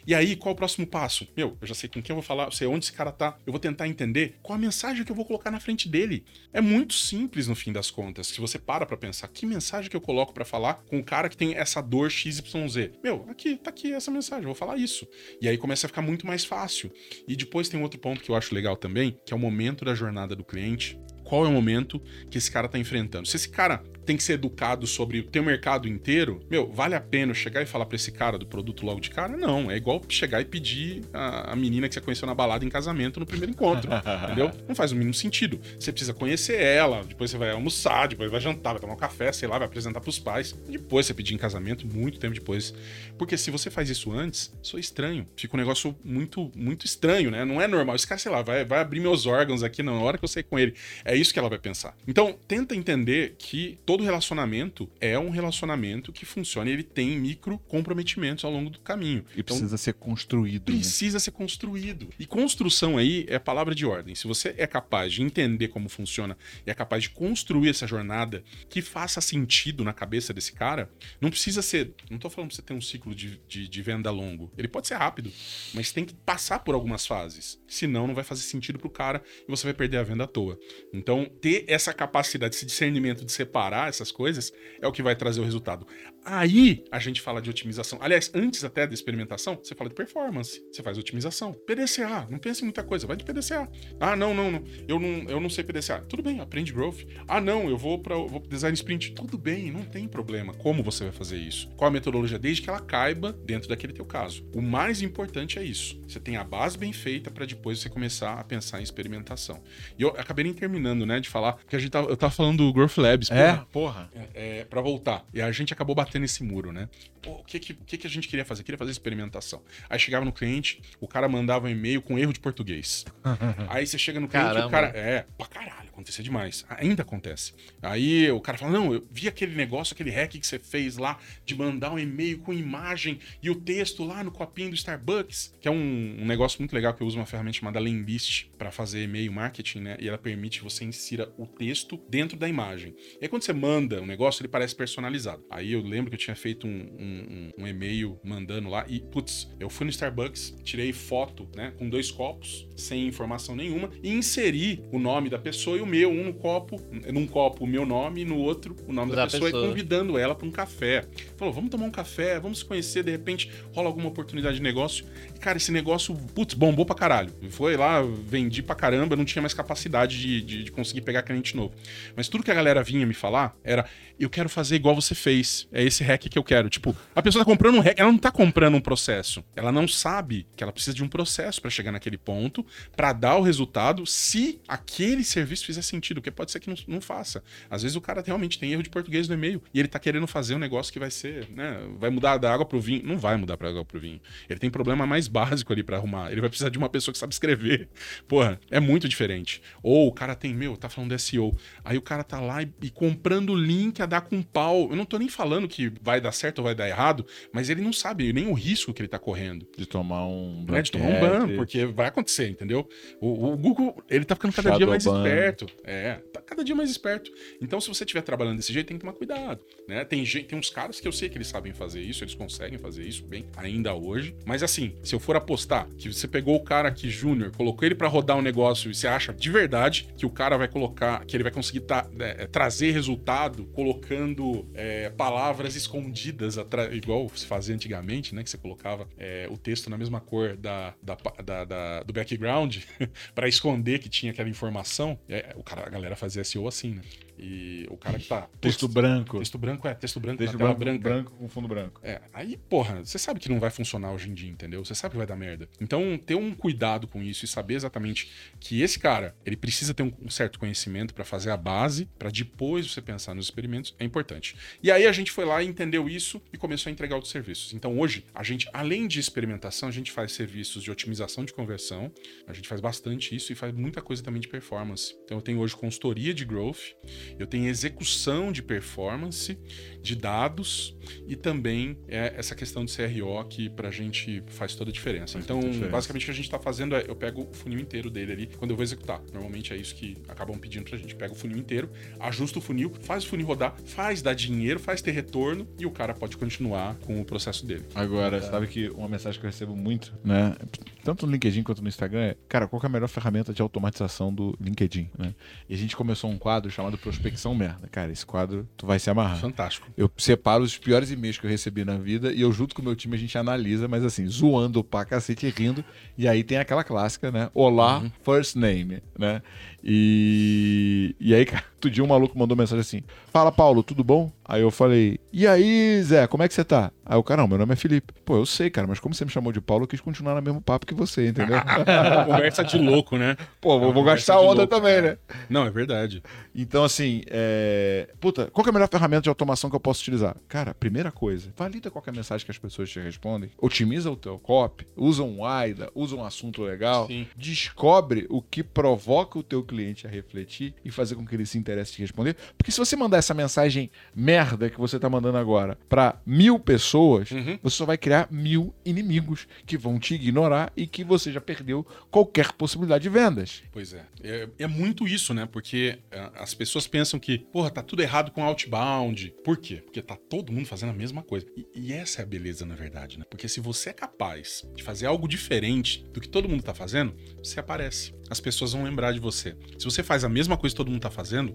[0.05, 1.27] E aí, qual o próximo passo?
[1.37, 3.37] Meu, eu já sei com quem eu vou falar, eu sei onde esse cara tá,
[3.45, 4.10] eu vou tentar entender
[4.41, 6.23] qual a mensagem que eu vou colocar na frente dele.
[6.53, 8.27] É muito simples no fim das contas.
[8.27, 11.29] Se você para pra pensar, que mensagem que eu coloco para falar com o cara
[11.29, 12.91] que tem essa dor XYZ?
[13.03, 15.07] Meu, aqui, tá aqui essa mensagem, vou falar isso.
[15.41, 16.91] E aí começa a ficar muito mais fácil.
[17.27, 19.95] E depois tem outro ponto que eu acho legal também, que é o momento da
[19.95, 20.99] jornada do cliente
[21.31, 21.97] qual é o momento
[22.29, 23.25] que esse cara tá enfrentando.
[23.25, 27.01] Se esse cara tem que ser educado sobre o teu mercado inteiro, meu, vale a
[27.01, 29.35] pena chegar e falar para esse cara do produto logo de cara?
[29.37, 32.69] Não, é igual chegar e pedir a, a menina que você conheceu na balada em
[32.69, 33.89] casamento no primeiro encontro,
[34.25, 34.51] entendeu?
[34.67, 35.59] Não faz o mínimo sentido.
[35.79, 39.31] Você precisa conhecer ela, depois você vai almoçar, depois vai jantar, vai tomar um café,
[39.31, 42.73] sei lá, vai apresentar pros pais, depois você pedir em casamento, muito tempo depois.
[43.17, 45.27] Porque se você faz isso antes, sou estranho.
[45.35, 47.45] Fica um negócio muito, muito estranho, né?
[47.45, 47.95] Não é normal.
[47.95, 50.43] Esse cara, sei lá, vai, vai abrir meus órgãos aqui na hora que eu sair
[50.43, 50.73] com ele.
[51.03, 51.95] É isso que ela vai pensar.
[52.07, 57.59] Então, tenta entender que todo relacionamento é um relacionamento que funciona e ele tem micro
[57.59, 59.25] comprometimentos ao longo do caminho.
[59.35, 60.71] E então, precisa ser construído.
[60.71, 60.77] Né?
[60.77, 61.19] Precisa né?
[61.19, 62.07] ser construído.
[62.17, 64.15] E construção aí é palavra de ordem.
[64.15, 68.41] Se você é capaz de entender como funciona e é capaz de construir essa jornada
[68.69, 70.89] que faça sentido na cabeça desse cara,
[71.19, 71.93] não precisa ser.
[72.09, 74.53] Não tô falando pra você ter um ciclo de, de, de venda longo.
[74.57, 75.29] Ele pode ser rápido,
[75.73, 77.59] mas tem que passar por algumas fases.
[77.67, 80.57] Senão, não vai fazer sentido pro cara e você vai perder a venda à toa.
[80.93, 85.41] Então, ter essa capacidade, esse discernimento de separar essas coisas é o que vai trazer
[85.41, 85.85] o resultado.
[86.23, 87.97] Aí a gente fala de otimização.
[88.01, 90.63] Aliás, antes até da experimentação, você fala de performance.
[90.71, 91.53] Você faz otimização.
[91.53, 93.69] PDCA, não pense em muita coisa, vai de PDCA.
[93.99, 94.63] Ah, não, não, não.
[94.87, 95.99] Eu não, eu não sei PDCA.
[96.07, 97.01] Tudo bem, aprende growth.
[97.27, 99.13] Ah, não, eu vou para vou design sprint.
[99.13, 100.53] Tudo bem, não tem problema.
[100.53, 101.69] Como você vai fazer isso?
[101.75, 104.45] Qual a metodologia desde que ela caiba dentro daquele teu caso?
[104.53, 105.99] O mais importante é isso.
[106.07, 109.61] Você tem a base bem feita para depois você começar a pensar em experimentação.
[109.97, 112.57] E eu acabei nem terminando, né, de falar, porque a gente tava, eu tava falando
[112.57, 113.31] do Growth Labs.
[113.31, 113.65] É, porra.
[113.71, 114.09] porra.
[114.13, 115.25] É, é, pra voltar.
[115.33, 116.89] E a gente acabou batendo esse muro, né?
[117.21, 118.63] Pô, o que que, que que a gente queria fazer?
[118.63, 119.61] Queria fazer experimentação.
[119.89, 123.05] Aí chegava no cliente, o cara mandava um e-mail com erro de português.
[123.69, 124.67] Aí você chega no cliente, Caramba.
[124.67, 124.87] o cara.
[124.89, 126.65] É, pra caralho, acontecia demais.
[126.69, 127.53] Ainda acontece.
[127.81, 131.17] Aí o cara fala: Não, eu vi aquele negócio, aquele hack que você fez lá
[131.45, 135.67] de mandar um e-mail com imagem e o texto lá no copinho do Starbucks, que
[135.67, 139.03] é um, um negócio muito legal que eu uso uma ferramenta chamada Lemlist para fazer
[139.03, 139.97] e-mail marketing, né?
[139.99, 142.95] E ela permite você insira o texto dentro da imagem.
[143.19, 145.45] E aí quando você manda um negócio, ele parece personalizado.
[145.49, 149.49] Aí eu lembro que eu tinha feito um, um, um e-mail mandando lá e, putz,
[149.59, 154.83] eu fui no Starbucks, tirei foto, né, com dois copos, sem informação nenhuma, e inseri
[154.91, 156.81] o nome da pessoa e o meu, um no copo,
[157.11, 159.67] num copo o meu nome e no outro o nome da, da pessoa, pessoa, e
[159.67, 161.05] convidando ela para um café.
[161.35, 165.05] Falou, vamos tomar um café, vamos se conhecer, de repente rola alguma oportunidade de negócio.
[165.35, 167.31] E, cara, esse negócio, putz, bombou pra caralho.
[167.49, 171.55] Foi lá, vendi pra caramba, não tinha mais capacidade de, de, de conseguir pegar cliente
[171.55, 171.73] novo.
[172.15, 173.85] Mas tudo que a galera vinha me falar era:
[174.19, 175.67] eu quero fazer igual você fez.
[175.71, 176.69] É esse hack que eu quero.
[176.69, 179.43] Tipo, a pessoa tá comprando um hack, ela não tá comprando um processo.
[179.55, 182.65] Ela não sabe que ela precisa de um processo para chegar naquele ponto,
[182.95, 187.01] para dar o resultado, se aquele serviço fizer sentido, porque pode ser que não, não,
[187.01, 187.43] faça.
[187.69, 190.27] Às vezes o cara realmente tem erro de português no e-mail e ele tá querendo
[190.27, 193.01] fazer um negócio que vai ser, né, vai mudar da água pro vinho.
[193.05, 194.19] Não vai mudar pra água pro vinho.
[194.49, 196.31] Ele tem problema mais básico ali para arrumar.
[196.31, 197.89] Ele vai precisar de uma pessoa que sabe escrever.
[198.27, 199.61] Porra, é muito diferente.
[199.81, 201.55] Ou o cara tem, meu, tá falando de SEO.
[201.83, 204.89] Aí o cara tá lá e, e comprando link a dar com pau.
[204.89, 207.81] Eu não tô nem falando que vai dar certo ou vai dar errado, mas ele
[207.81, 209.67] não sabe nem o risco que ele tá correndo.
[209.77, 210.77] De tomar um ban.
[210.77, 212.87] É, de tomar um ban, porque vai acontecer, entendeu?
[213.19, 215.17] O, o Google, ele tá ficando cada Shadow dia mais ban.
[215.17, 215.60] esperto.
[215.83, 217.31] É, tá cada dia mais esperto.
[217.61, 220.03] Então, se você estiver trabalhando desse jeito, tem que tomar cuidado, né?
[220.05, 223.03] Tem, tem uns caras que eu sei que eles sabem fazer isso, eles conseguem fazer
[223.03, 224.35] isso bem, ainda hoje.
[224.45, 227.95] Mas assim, se eu for apostar que você pegou o cara aqui, Júnior, colocou ele
[227.95, 231.35] para rodar um negócio e você acha de verdade que o cara vai colocar, que
[231.35, 236.57] ele vai conseguir tá, é, trazer resultado colocando é, palavras escondidas,
[236.91, 238.43] igual se fazia antigamente, né?
[238.43, 242.77] Que você colocava é, o texto na mesma cor da, da, da, da do background
[243.33, 245.19] para esconder que tinha aquela informação.
[245.55, 247.01] O cara, a galera fazia SEO assim, né?
[247.41, 248.47] E o cara que tá.
[248.59, 249.39] Texto branco.
[249.39, 250.99] Texto branco é, texto branco texto branco, branca.
[250.99, 251.99] branco com fundo branco.
[252.03, 254.85] É, aí, porra, você sabe que não vai funcionar hoje em dia, entendeu?
[254.85, 255.67] Você sabe que vai dar merda.
[255.79, 260.03] Então, ter um cuidado com isso e saber exatamente que esse cara, ele precisa ter
[260.03, 264.55] um certo conhecimento para fazer a base, para depois você pensar nos experimentos, é importante.
[264.83, 267.73] E aí a gente foi lá e entendeu isso e começou a entregar outros serviços.
[267.73, 272.11] Então, hoje, a gente, além de experimentação, a gente faz serviços de otimização de conversão,
[272.45, 275.15] a gente faz bastante isso e faz muita coisa também de performance.
[275.25, 276.93] Então, eu tenho hoje consultoria de growth,
[277.39, 279.57] eu tenho execução de performance,
[280.01, 280.95] de dados
[281.27, 285.33] e também é, essa questão de CRO que pra gente faz toda a diferença.
[285.33, 285.89] Faz então, a diferença.
[285.89, 288.49] basicamente o que a gente tá fazendo é eu pego o funil inteiro dele ali
[288.57, 289.21] quando eu vou executar.
[289.33, 291.15] Normalmente é isso que acabam pedindo pra gente.
[291.15, 295.01] Pega o funil inteiro, ajusta o funil, faz o funil rodar, faz dar dinheiro, faz
[295.01, 297.85] ter retorno e o cara pode continuar com o processo dele.
[297.93, 300.55] Agora, sabe que uma mensagem que eu recebo muito, né?
[301.03, 303.61] Tanto no LinkedIn quanto no Instagram é, cara, qual que é a melhor ferramenta de
[303.61, 305.33] automatização do LinkedIn, né?
[305.67, 307.87] E a gente começou um quadro chamado Prospecção Merda.
[307.87, 309.39] Cara, esse quadro tu vai se amarrar.
[309.39, 309.87] Fantástico.
[309.95, 312.85] Eu separo os piores e-mails que eu recebi na vida e eu junto com o
[312.85, 315.85] meu time a gente analisa, mas assim, zoando pra cacete e rindo.
[316.17, 317.49] E aí tem aquela clássica, né?
[317.53, 319.41] Olá, first name, né?
[319.83, 323.01] E, e aí, cara, outro dia um maluco mandou mensagem assim:
[323.31, 324.31] Fala, Paulo, tudo bom?
[324.45, 326.91] Aí eu falei: E aí, Zé, como é que você tá?
[327.05, 328.13] Aí o cara, não, meu nome é Felipe.
[328.23, 330.41] Pô, eu sei, cara, mas como você me chamou de Paulo, eu quis continuar no
[330.41, 331.57] mesmo papo que você, entendeu?
[332.25, 333.35] Conversa de louco, né?
[333.59, 335.17] Pô, vou, vou gastar onda louco, também, né?
[335.49, 336.21] Não, é verdade.
[336.53, 338.09] Então, assim, é...
[338.19, 340.35] Puta, qual que é a melhor ferramenta de automação que eu posso utilizar?
[340.47, 344.87] Cara, primeira coisa, valida qualquer mensagem que as pessoas te respondem, otimiza o teu copy,
[344.95, 347.27] usa um AIDA, usa um assunto legal, Sim.
[347.35, 351.57] descobre o que provoca o teu cliente a refletir e fazer com que ele se
[351.57, 352.35] interesse em te responder.
[352.57, 357.31] Porque se você mandar essa mensagem merda que você tá mandando agora pra mil pessoas,
[357.31, 357.57] Uhum.
[357.61, 361.85] você só vai criar mil inimigos que vão te ignorar e que você já perdeu
[362.09, 363.63] qualquer possibilidade de vendas.
[363.71, 364.05] Pois é.
[364.23, 364.49] é.
[364.59, 365.47] é muito isso, né?
[365.49, 369.33] Porque é, as pessoas pensam que, porra, tá tudo errado com outbound.
[369.43, 369.77] Por quê?
[369.77, 371.45] Porque tá todo mundo fazendo a mesma coisa.
[371.55, 373.25] E, e essa é a beleza, na verdade, né?
[373.29, 377.13] Porque se você é capaz de fazer algo diferente do que todo mundo tá fazendo,
[377.43, 378.13] você aparece.
[378.31, 379.57] As pessoas vão lembrar de você.
[379.77, 381.53] Se você faz a mesma coisa que todo mundo tá fazendo,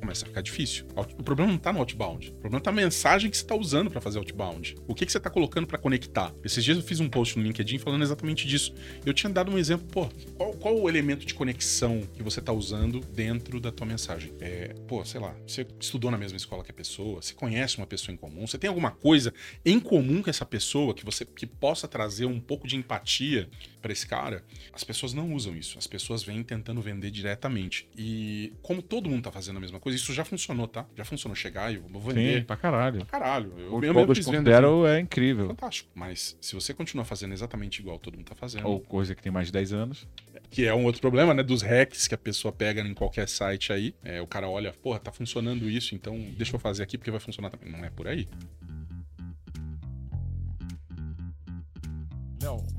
[0.00, 0.86] começa a ficar difícil.
[0.96, 2.30] O problema não tá no outbound.
[2.30, 4.76] O problema tá na mensagem que você tá usando para fazer outbound.
[4.88, 6.32] O que, que você tá colocando para conectar?
[6.44, 8.74] Esses dias eu fiz um post no LinkedIn falando exatamente disso.
[9.04, 12.52] Eu tinha dado um exemplo, pô, qual, qual o elemento de conexão que você tá
[12.52, 14.32] usando dentro da tua mensagem?
[14.40, 17.86] É, pô, sei lá, você estudou na mesma escola que a pessoa, você conhece uma
[17.86, 19.32] pessoa em comum, você tem alguma coisa
[19.64, 23.48] em comum com essa pessoa que você que possa trazer um pouco de empatia
[23.80, 24.44] para esse cara?
[24.72, 25.78] As pessoas não usam isso.
[25.78, 27.88] As pessoas vêm tentando vender diretamente.
[27.96, 30.86] E como todo mundo tá fazendo a mesma coisa, isso já funcionou, tá?
[30.96, 32.44] Já funcionou chegar e eu vou vender.
[32.44, 33.04] pra caralho.
[33.06, 34.62] Caralho, eu, O mesmo fiz venda assim.
[34.66, 35.46] 2.0 é incrível.
[35.48, 35.90] Fantástico.
[35.94, 39.30] Mas se você continuar fazendo exatamente igual todo mundo tá fazendo, Ou coisa que tem
[39.32, 40.08] mais de 10 anos.
[40.50, 41.42] que é um outro problema, né?
[41.42, 43.94] Dos hacks que a pessoa pega em qualquer site aí.
[44.02, 47.20] É, o cara olha, porra, tá funcionando isso, então deixa eu fazer aqui porque vai
[47.20, 47.70] funcionar também.
[47.70, 48.28] Não é por aí.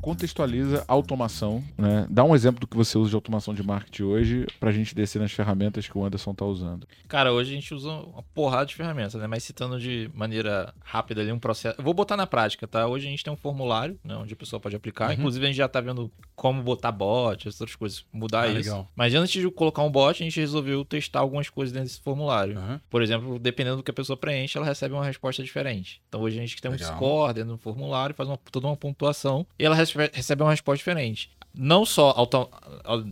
[0.02, 2.06] Contextualiza automação, né?
[2.10, 5.20] Dá um exemplo do que você usa de automação de marketing hoje pra gente descer
[5.20, 6.88] nas ferramentas que o Anderson tá usando.
[7.08, 9.28] Cara, hoje a gente usa uma porrada de ferramentas, né?
[9.28, 11.80] Mas citando de maneira rápida ali um processo.
[11.80, 12.88] Eu vou botar na prática, tá?
[12.88, 14.16] Hoje a gente tem um formulário, né?
[14.16, 15.08] Onde a pessoa pode aplicar.
[15.08, 15.14] Uhum.
[15.14, 18.56] Inclusive a gente já tá vendo como botar bot, essas outras coisas, mudar Ah, isso.
[18.58, 18.88] legal.
[18.95, 22.58] Mas antes de colocar um bot, a gente resolveu testar algumas coisas dentro desse formulário.
[22.58, 22.82] Aham.
[22.89, 26.02] Por exemplo, dependendo do que a pessoa preenche, ela recebe uma resposta diferente.
[26.10, 26.95] Então hoje a gente tem um Legal.
[26.95, 30.77] score dentro do formulário, faz uma, toda uma pontuação e ela recebe, recebe uma resposta
[30.77, 31.29] diferente.
[31.53, 32.49] Não só auto-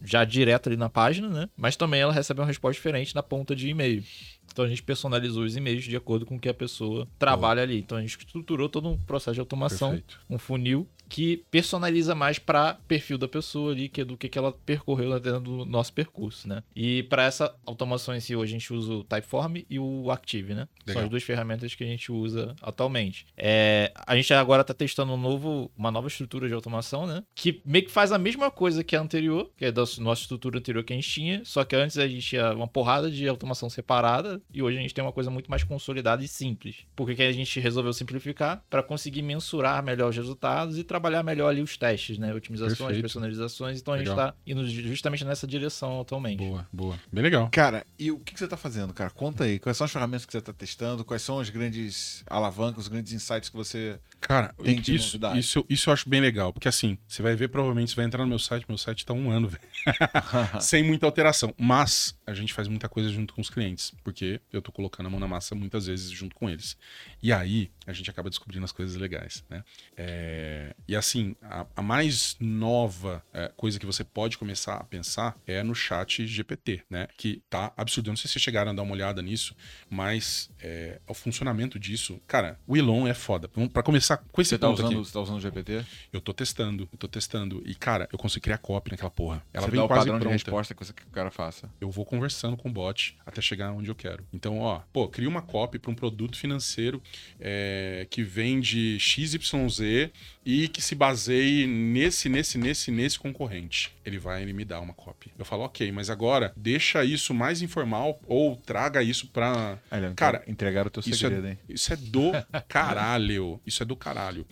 [0.04, 1.50] já direto ali na página, né?
[1.58, 4.04] Mas também ela recebe uma resposta diferente na ponta de e-mail.
[4.52, 7.80] Então a gente personalizou os e-mails de acordo com o que a pessoa trabalha ali.
[7.80, 10.20] Então a gente estruturou todo um processo de automação Perfeito.
[10.30, 14.38] um funil que personaliza mais para perfil da pessoa ali, que é do que, que
[14.38, 16.64] ela percorreu dentro do nosso percurso, né?
[16.76, 20.54] E para essa automação em si, hoje a gente usa o Typeform e o Active,
[20.54, 20.68] né?
[20.86, 21.04] São Legal.
[21.04, 23.26] as duas ferramentas que a gente usa atualmente.
[23.36, 27.24] É, a gente agora está testando um novo, uma nova estrutura de automação, né?
[27.34, 30.60] Que meio que faz a mesma coisa que a anterior, que é da nossa estrutura
[30.60, 33.70] anterior que a gente tinha, só que antes a gente tinha uma porrada de automação
[33.70, 36.86] separada e hoje a gente tem uma coisa muito mais consolidada e simples.
[36.96, 41.50] Porque que a gente resolveu simplificar para conseguir mensurar melhor os resultados e trabalhar melhor
[41.50, 42.34] ali os testes, né?
[42.34, 43.02] Otimizações, Perfeito.
[43.02, 43.80] personalizações.
[43.80, 44.30] Então a gente Legal.
[44.30, 46.38] está indo justamente nessa direção atualmente.
[46.38, 47.00] Boa, boa.
[47.12, 47.50] Bem legal.
[47.52, 49.10] Cara, e o que, que você tá fazendo, cara?
[49.10, 49.60] Conta aí.
[49.60, 51.04] Quais são as ferramentas que você tá testando?
[51.06, 54.00] Quais são as grandes alavancas, os grandes insights que você.
[54.20, 55.40] Cara, Tem de isso, novidade.
[55.40, 56.52] isso, isso eu acho bem legal.
[56.52, 59.14] Porque assim, você vai ver, provavelmente, você vai entrar no meu site, meu site tá
[59.14, 59.64] um ano, velho.
[60.62, 61.54] Sem muita alteração.
[61.58, 63.94] Mas a gente faz muita coisa junto com os clientes.
[64.04, 66.78] Porque eu tô colocando a mão na massa muitas vezes junto com eles.
[67.22, 69.64] E aí, a gente acaba descobrindo as coisas legais, né?
[69.98, 75.38] É, E assim, a, a mais nova é, coisa que você pode começar a pensar
[75.46, 77.08] é no chat GPT, né?
[77.16, 78.08] Que tá absurdo.
[78.08, 79.56] Eu não sei se vocês chegaram a dar uma olhada nisso,
[79.88, 83.48] mas é, o funcionamento disso, cara, o Elon é foda.
[83.72, 84.96] Pra começar com esse Você tá usando, aqui.
[84.96, 85.86] você tá usando o GPT?
[86.12, 87.62] Eu tô testando, eu tô testando.
[87.68, 89.44] E, cara, eu consigo criar copy naquela porra.
[89.54, 90.34] Ela você vem dá o quase padrão de pronta.
[90.34, 91.70] resposta que você que o cara faça.
[91.80, 94.26] Eu vou conversando com o bot até chegar onde eu quero.
[94.34, 97.00] Então, ó, pô, cria uma copy para um produto financeiro
[97.40, 100.10] é, que vende XYZ
[100.52, 103.92] e que se baseie nesse, nesse, nesse, nesse concorrente.
[104.04, 105.32] Ele vai me dar uma cópia.
[105.38, 109.78] Eu falo, ok, mas agora deixa isso mais informal ou traga isso pra.
[109.92, 111.60] Olha, Cara, entregaram o teu Isso segredo, é, hein?
[111.70, 112.32] isso é do
[112.68, 113.62] caralho.
[113.66, 114.46] Isso é do caralho.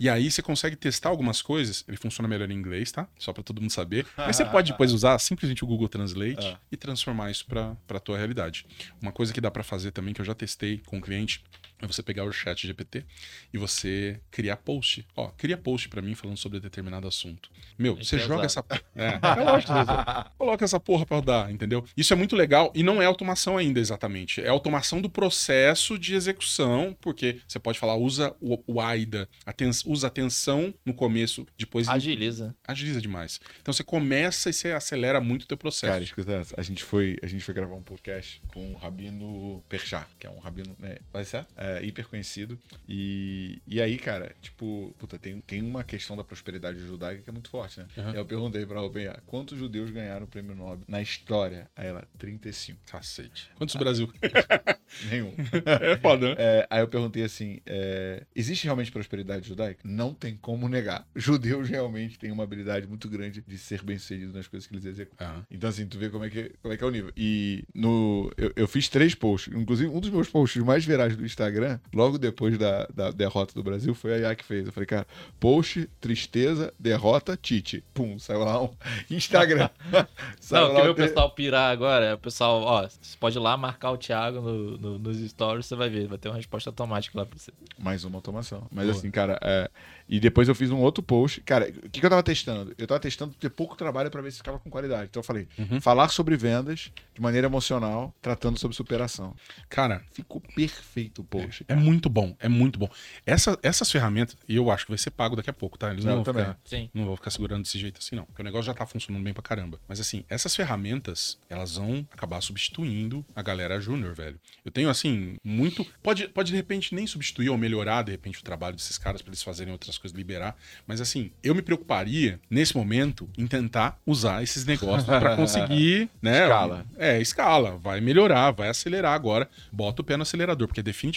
[0.00, 1.84] E aí você consegue testar algumas coisas.
[1.86, 3.06] Ele funciona melhor em inglês, tá?
[3.18, 4.04] Só pra todo mundo saber.
[4.16, 6.58] Mas você pode depois usar simplesmente o Google Translate Ah.
[6.72, 8.66] e transformar isso pra tua realidade.
[9.00, 11.42] Uma coisa que dá pra fazer também, que eu já testei com o cliente,
[11.80, 13.04] é você pegar o chat GPT
[13.52, 15.06] e você criar post.
[15.16, 17.50] Ó, cria post pra mim falando sobre determinado assunto.
[17.78, 18.64] Meu, Isso você é joga essa.
[18.94, 19.72] É, é lógico.
[19.72, 21.84] você- Coloca essa porra pra rodar, entendeu?
[21.96, 24.40] Isso é muito legal e não é automação ainda exatamente.
[24.40, 29.70] É automação do processo de execução, porque você pode falar, usa o, o AIDA, aten-
[29.86, 32.54] usa atenção no começo, depois Agiliza.
[32.66, 33.40] agiliza demais.
[33.60, 35.92] Então você começa e você acelera muito o teu processo.
[35.92, 36.42] Cara, escuta.
[36.56, 40.30] A gente foi, a gente foi gravar um podcast com o Rabino Perchá, que é
[40.30, 41.46] um rabino, né, vai ser?
[41.56, 42.58] É, hiper conhecido.
[42.88, 47.32] E, e aí, cara, tipo, puta, tem, tem uma questão da prosperidade judaica que é
[47.32, 47.86] muito forte, né?
[47.96, 48.10] Uhum.
[48.10, 51.68] Eu perguntei pra OpenAI, quantos judeus ganharam o prêmio Nobel na história?
[51.76, 52.80] Aí ela, 35.
[52.86, 53.50] Cacete.
[53.56, 54.12] Quantos do Brasil?
[55.10, 55.34] Nenhum.
[55.66, 56.34] é foda, né?
[56.38, 59.80] É, aí eu perguntei assim: é, existe realmente prosperidade judaica?
[59.84, 61.06] Não tem como negar.
[61.14, 65.26] Judeus realmente têm uma habilidade muito grande de ser bem-sucedidos nas coisas que eles executam.
[65.26, 65.46] Aham.
[65.50, 67.12] Então, assim, tu vê como é que, como é, que é o nível.
[67.16, 69.54] E no, eu, eu fiz três posts.
[69.54, 71.55] Inclusive, um dos meus posts mais virais do Instagram,
[71.94, 74.66] logo depois da, da derrota do Brasil, foi a Iá que fez.
[74.66, 75.06] Eu falei, cara,
[75.40, 77.82] post, tristeza, derrota, Tite.
[77.94, 78.70] Pum, saiu lá um
[79.10, 79.68] Instagram.
[80.40, 83.56] Saiu Não, lá que o pessoal pirar agora, o pessoal, ó, você pode ir lá
[83.56, 87.18] marcar o Thiago no, no- nos stories, você vai ver, vai ter uma resposta automática
[87.18, 87.52] lá pra você.
[87.78, 88.66] Mais uma automação.
[88.70, 88.96] Mas Boa.
[88.98, 89.70] assim, cara, é,
[90.08, 91.40] e depois eu fiz um outro post.
[91.42, 92.72] Cara, o que, que eu tava testando?
[92.78, 95.08] Eu tava testando ter pouco trabalho pra ver se ficava com qualidade.
[95.10, 95.80] Então eu falei, Uhum.
[95.80, 99.34] falar sobre vendas de maneira emocional, tratando sobre superação.
[99.68, 101.45] Cara, Ficou perfeito o post.
[101.68, 102.88] É muito bom, é muito bom.
[103.24, 105.90] Essa, essas ferramentas, e eu acho que vai ser pago daqui a pouco, tá?
[105.90, 106.44] Eles não, Eu vão também.
[106.44, 106.90] ficar, Sim.
[106.94, 108.24] não vão ficar segurando desse jeito assim, não.
[108.24, 109.78] Porque o negócio já tá funcionando bem pra caramba.
[109.88, 114.38] Mas assim, essas ferramentas, elas vão acabar substituindo a galera júnior, velho.
[114.64, 115.86] Eu tenho, assim, muito.
[116.02, 119.30] Pode, pode de repente nem substituir ou melhorar, de repente, o trabalho desses caras pra
[119.30, 120.56] eles fazerem outras coisas, liberar.
[120.86, 126.42] Mas assim, eu me preocuparia, nesse momento, em tentar usar esses negócios pra conseguir, né?
[126.42, 126.86] Escala.
[126.96, 127.76] É, escala.
[127.78, 129.48] Vai melhorar, vai acelerar agora.
[129.72, 131.16] Bota o pé no acelerador, porque definitivamente,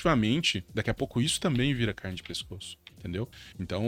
[0.73, 2.77] daqui a pouco isso também vira carne de pescoço.
[2.99, 3.29] Entendeu?
[3.57, 3.81] Então,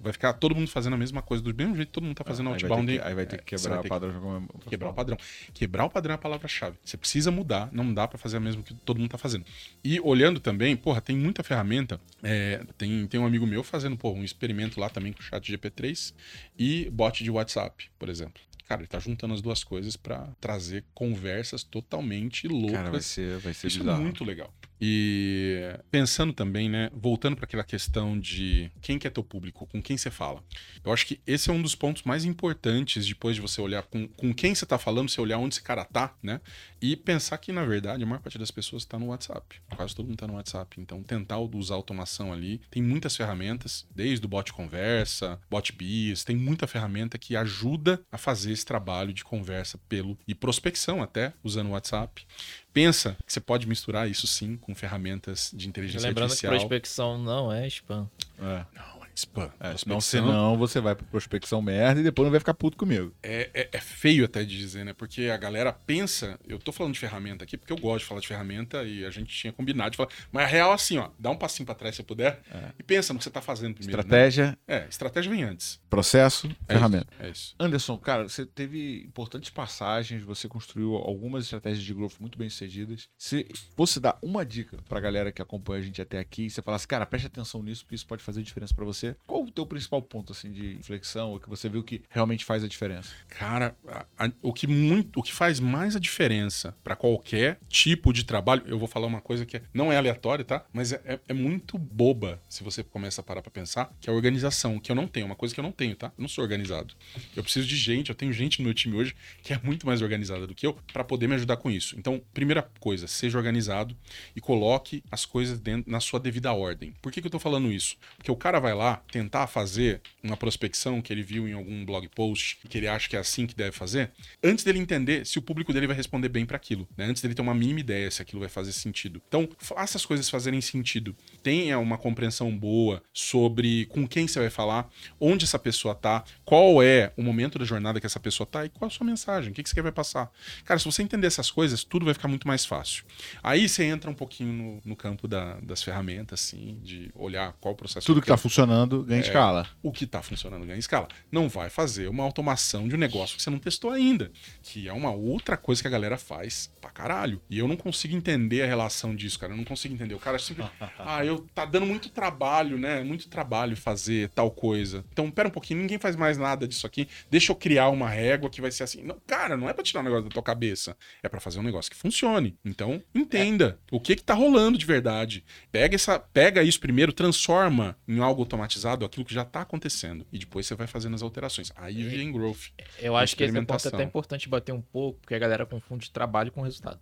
[0.00, 2.24] vai ficar todo mundo fazendo a mesma coisa, do mesmo jeito que todo mundo tá
[2.24, 2.92] fazendo aí, vai ter outbound.
[2.98, 4.36] que, aí vai ter que É, quebrar o padrão.
[4.38, 5.16] é- que Quebrar o padrão.
[5.52, 6.78] Quebrar o padrão é a palavra-chave.
[6.82, 9.44] Você precisa mudar, não dá pra fazer a mesma que todo mundo tá fazendo.
[9.84, 12.00] E olhando também, porra, tem muita ferramenta.
[12.22, 15.46] é, tem, tem um amigo meu fazendo, pô, um experimento lá também com o chat
[15.52, 16.14] GP3
[16.58, 18.40] e bot de WhatsApp, por exemplo.
[18.66, 22.72] Cara, ele tá juntando as duas coisas pra trazer conversas totalmente loucas.
[22.72, 24.50] Cara, vai ser, vai ser Isso é muito legal.
[24.80, 29.82] E pensando também, né, voltando para aquela questão de quem que é teu público, com
[29.82, 30.42] quem você fala.
[30.84, 34.06] Eu acho que esse é um dos pontos mais importantes depois de você olhar com,
[34.08, 36.40] com quem você tá falando, você olhar onde esse cara tá, né?
[36.80, 39.56] E pensar que, na verdade, a maior parte das pessoas tá no WhatsApp.
[39.74, 40.80] Quase todo mundo tá no WhatsApp.
[40.80, 42.60] Então, tentar usar automação ali.
[42.70, 48.18] Tem muitas ferramentas, desde o bot conversa, bot bis, tem muita ferramenta que ajuda a
[48.18, 52.26] fazer esse trabalho de conversa pelo e prospecção até, usando o WhatsApp.
[52.74, 56.52] Pensa que você pode misturar isso sim com ferramentas de inteligência Lembrando artificial.
[56.52, 58.10] que prospecção não é spam.
[58.38, 58.64] É.
[58.74, 59.50] Não, spam.
[59.60, 63.12] É, não, senão você vai pra prospecção merda e depois não vai ficar puto comigo.
[63.22, 64.92] é, é- é feio até de dizer, né?
[64.92, 66.38] Porque a galera pensa.
[66.46, 69.10] Eu tô falando de ferramenta aqui porque eu gosto de falar de ferramenta e a
[69.10, 70.08] gente tinha combinado de falar.
[70.32, 72.40] Mas a real, é assim, ó, dá um passinho pra trás se puder
[72.78, 73.96] e pensa no que você tá fazendo primeiro.
[73.96, 74.02] né?
[74.04, 75.80] Estratégia, É, estratégia vem antes.
[75.88, 77.06] processo, É ferramenta.
[77.14, 77.54] Isso, é isso.
[77.58, 83.08] Anderson, cara, você teve importantes passagens, você construiu algumas estratégias de growth muito bem sucedidas.
[83.18, 83.46] Se
[83.76, 87.06] fosse dar uma dica pra galera que acompanha a gente até aqui, você falasse, cara,
[87.06, 89.03] preste atenção nisso, porque isso pode fazer diferença pra você.
[89.26, 92.64] Qual o teu principal ponto assim de inflexão, ou que você viu que realmente faz
[92.64, 93.10] a diferença?
[93.28, 98.12] Cara, a- a- o, que muito, o que faz mais a diferença pra qualquer tipo
[98.12, 100.64] de trabalho, eu vou falar uma coisa que é- não é aleatória, tá?
[100.72, 104.12] Mas é, é- é muito boba se você começa a parar pra pensar, que é
[104.12, 106.06] a organização, que eu não tenho, uma coisa que eu não tenho, tá?
[106.16, 106.94] Eu não sou organizado.
[107.36, 110.00] Eu preciso de gente, eu tenho gente no meu time hoje que é muito mais
[110.02, 111.98] organizada do que eu pra poder me ajudar com isso.
[111.98, 113.96] Então, primeira coisa, seja organizado
[114.34, 116.94] e coloque as coisas dentro, na sua devida ordem.
[117.02, 117.96] Por que, que eu tô falando isso?
[118.16, 122.08] Porque o cara vai lá tentar fazer uma prospecção que ele viu em algum blog
[122.08, 124.10] post, que ele acha que é assim que deve fazer,
[124.42, 127.04] antes dele entender se o público dele vai responder bem para aquilo, né?
[127.06, 129.20] Antes dele ter uma mínima ideia se aquilo vai fazer sentido.
[129.28, 131.14] Então, faça as coisas fazerem sentido.
[131.42, 134.90] tenha uma compreensão boa sobre com quem você vai falar,
[135.20, 138.68] onde essa pessoa tá, qual é o momento da jornada que essa pessoa tá e
[138.68, 140.30] qual a sua mensagem, o que, que você vai passar.
[140.64, 143.04] Cara, se você entender essas coisas, tudo vai ficar muito mais fácil.
[143.42, 147.74] Aí você entra um pouquinho no, no campo da- das ferramentas, assim, de olhar qual
[147.74, 148.06] o processo.
[148.06, 149.66] Tudo que tá funcionando ganha escala.
[149.82, 151.08] o que está funcionando ganha escala.
[151.30, 154.30] Não vai fazer uma automação de um negócio que você não testou ainda,
[154.62, 157.40] que é uma outra coisa que a galera faz pra caralho.
[157.48, 159.52] E eu não consigo entender a relação disso, cara.
[159.52, 160.14] Eu não consigo entender.
[160.14, 160.64] O cara sempre.
[160.98, 163.02] ah, eu tá dando muito trabalho, né?
[163.02, 165.04] Muito trabalho fazer tal coisa.
[165.12, 167.08] Então, pera um pouquinho, ninguém faz mais nada disso aqui.
[167.30, 169.02] Deixa eu criar uma régua que vai ser assim.
[169.02, 170.96] Não, cara, não é pra tirar um negócio da tua cabeça.
[171.22, 172.56] É pra fazer um negócio que funcione.
[172.64, 175.44] Então, entenda o que que tá rolando de verdade.
[175.72, 178.73] Pega essa, pega isso primeiro, transforma em algo automatizado
[179.04, 181.72] aquilo que já tá acontecendo e depois você vai fazendo as alterações.
[181.76, 182.70] Aí vem growth.
[182.98, 183.98] Eu acho que esse é ponto Experimentação.
[183.98, 186.98] até importante bater um pouco, porque a galera confunde trabalho com resultado.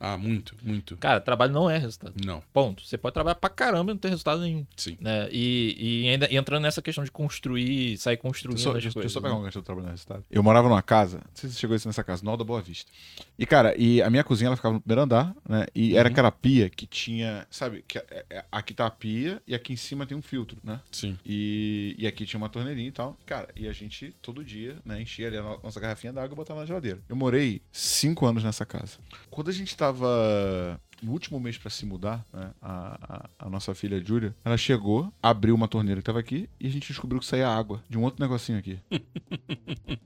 [0.00, 0.96] Ah, muito, muito.
[0.96, 2.14] Cara, trabalho não é resultado.
[2.24, 2.82] Não, Ponto.
[2.86, 4.66] Você pode trabalhar pra caramba e não ter resultado nenhum.
[4.76, 4.96] sim.
[5.00, 5.28] Né?
[5.30, 8.82] E, e ainda e entrando nessa questão de construir, sair construindo Deixa eu, só- as
[8.82, 9.12] deixa eu coisas.
[9.12, 9.40] só pegar né?
[9.40, 10.24] um gancho do trabalho no resultado.
[10.30, 12.60] Eu morava numa casa, não sei se você chegou isso nessa casa, no da Boa
[12.62, 12.90] Vista.
[13.38, 15.66] E, cara, e a minha cozinha ela ficava no primeiro andar, né?
[15.74, 16.12] E era Uhum.
[16.12, 19.76] aquela pia que tinha, sabe, que é- é- aqui tá a pia e aqui em
[19.76, 20.80] cima tem um filtro, né?
[20.90, 21.11] Sim.
[21.24, 23.16] E, e aqui tinha uma torneirinha e tal.
[23.26, 26.36] Cara, e a gente todo dia, né, enchia ali a no- nossa garrafinha d'água e
[26.36, 27.00] botava na geladeira.
[27.08, 28.98] Eu morei cinco anos nessa casa.
[29.30, 32.98] Quando a gente tava no último mês pra se mudar, né, a,
[33.38, 36.70] a, a nossa filha Júlia, ela chegou, abriu uma torneira que tava aqui e a
[36.70, 38.78] gente descobriu que saía água de um outro negocinho aqui.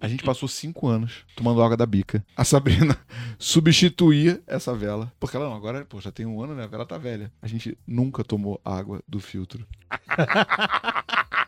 [0.00, 2.24] A gente passou cinco anos tomando água da bica.
[2.36, 2.96] A Sabrina
[3.38, 5.12] substituía essa vela.
[5.18, 6.64] Porque ela não, agora, pô, já tem um ano, né?
[6.64, 7.32] A vela tá velha.
[7.40, 9.66] A gente nunca tomou água do filtro.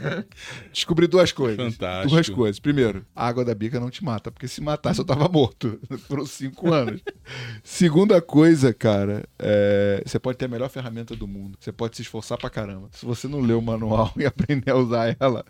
[0.72, 1.74] Descobri duas coisas.
[1.74, 2.14] Fantástico.
[2.14, 2.58] Duas coisas.
[2.58, 5.80] Primeiro, a água da bica não te mata, porque se matasse eu tava morto.
[6.08, 7.00] Foram cinco anos.
[7.62, 11.56] Segunda coisa, cara, é, você pode ter a melhor ferramenta do mundo.
[11.60, 12.88] Você pode se esforçar pra caramba.
[12.92, 15.44] Se você não ler o manual e aprender a usar ela,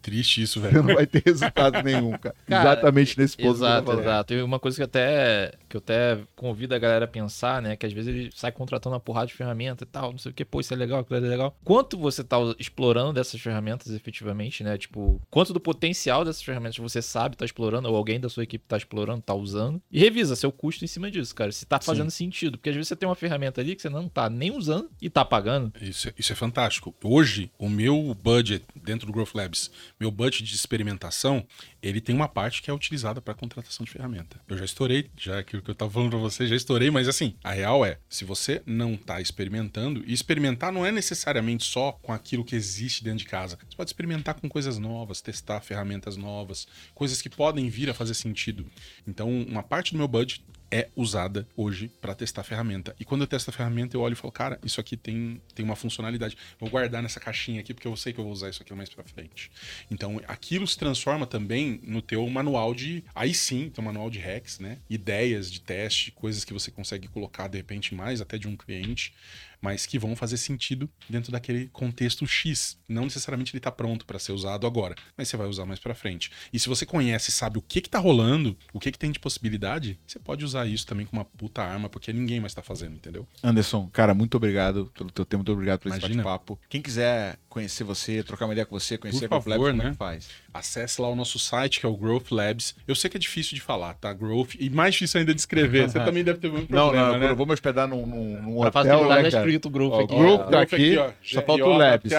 [0.00, 0.82] Triste isso, você velho.
[0.82, 2.34] não vai ter resultado nenhum, cara.
[2.46, 4.34] Cara, Exatamente nesse ponto Exato, exato.
[4.34, 7.76] E uma coisa que até que eu até convido a galera a pensar, né?
[7.76, 10.34] Que às vezes ele sai contratando uma porrada de ferramenta e tal, não sei o
[10.34, 11.56] que, pô, isso é legal, aquilo é legal.
[11.62, 14.76] Quanto você tá explorando dessas ferramentas efetivamente, né?
[14.76, 18.64] Tipo, quanto do potencial dessas ferramentas você sabe tá explorando, ou alguém da sua equipe
[18.66, 19.80] tá explorando, tá usando.
[19.90, 21.50] E revisa seu custo em cima disso, cara.
[21.52, 22.58] Se tá fazendo sentido.
[22.58, 25.08] Porque às vezes você tem uma ferramenta ali que você não tá nem usando e
[25.08, 25.72] tá pagando.
[25.80, 26.94] Isso, é- isso é fantástico.
[27.02, 31.44] Hoje, o meu budget dentro do Growth Labs, meu budget de experimentação,
[31.82, 34.40] ele tem uma parte que é utilizada para contratação de ferramenta.
[34.48, 37.34] Eu já estourei, já aquilo que eu estava falando para você, já estourei, mas assim,
[37.42, 42.12] a real é, se você não está experimentando, e experimentar não é necessariamente só com
[42.12, 43.58] aquilo que existe dentro de casa.
[43.68, 48.14] Você pode experimentar com coisas novas, testar ferramentas novas, coisas que podem vir a fazer
[48.14, 48.66] sentido.
[49.06, 52.94] Então, uma parte do meu budget é usada hoje para testar a ferramenta.
[52.98, 55.64] E quando eu testo a ferramenta, eu olho e falo, cara, isso aqui tem, tem
[55.64, 56.36] uma funcionalidade.
[56.58, 58.88] Vou guardar nessa caixinha aqui, porque eu sei que eu vou usar isso aqui mais
[58.88, 59.50] para frente.
[59.90, 63.04] Então, aquilo se transforma também no teu manual de.
[63.14, 64.78] Aí sim, teu manual de hacks, né?
[64.88, 69.12] Ideias de teste, coisas que você consegue colocar de repente mais até de um cliente,
[69.60, 72.78] mas que vão fazer sentido dentro daquele contexto X.
[72.88, 75.94] Não necessariamente ele está pronto para ser usado agora, mas você vai usar mais para
[75.94, 76.30] frente.
[76.52, 79.10] E se você conhece e sabe o que que tá rolando, o que que tem
[79.10, 82.62] de possibilidade, você pode usar isso também como uma puta arma, porque ninguém mais tá
[82.62, 83.26] fazendo, entendeu?
[83.42, 86.58] Anderson, cara, muito obrigado pelo teu tempo, muito obrigado por esse bate-papo.
[86.68, 89.70] Quem quiser conhecer você, trocar uma ideia com você, conhecer Por a Growth Labs, favor,
[89.72, 89.90] como é né?
[89.90, 90.28] que faz?
[90.54, 92.76] Acesse lá o nosso site, que é o Growth Labs.
[92.86, 94.12] Eu sei que é difícil de falar, tá?
[94.12, 94.54] Growth.
[94.58, 95.90] E mais difícil ainda de escrever.
[95.90, 97.30] Você também deve ter muito Não, problema, não, né?
[97.30, 99.44] eu vou me hospedar num, num, num Pra hotel, facilitar, né, já cara?
[99.44, 100.14] escrito o grupo Ó, aqui.
[100.14, 100.38] ó.
[100.38, 101.10] tá Growth aqui, ó.
[101.22, 102.12] só falta o Labs.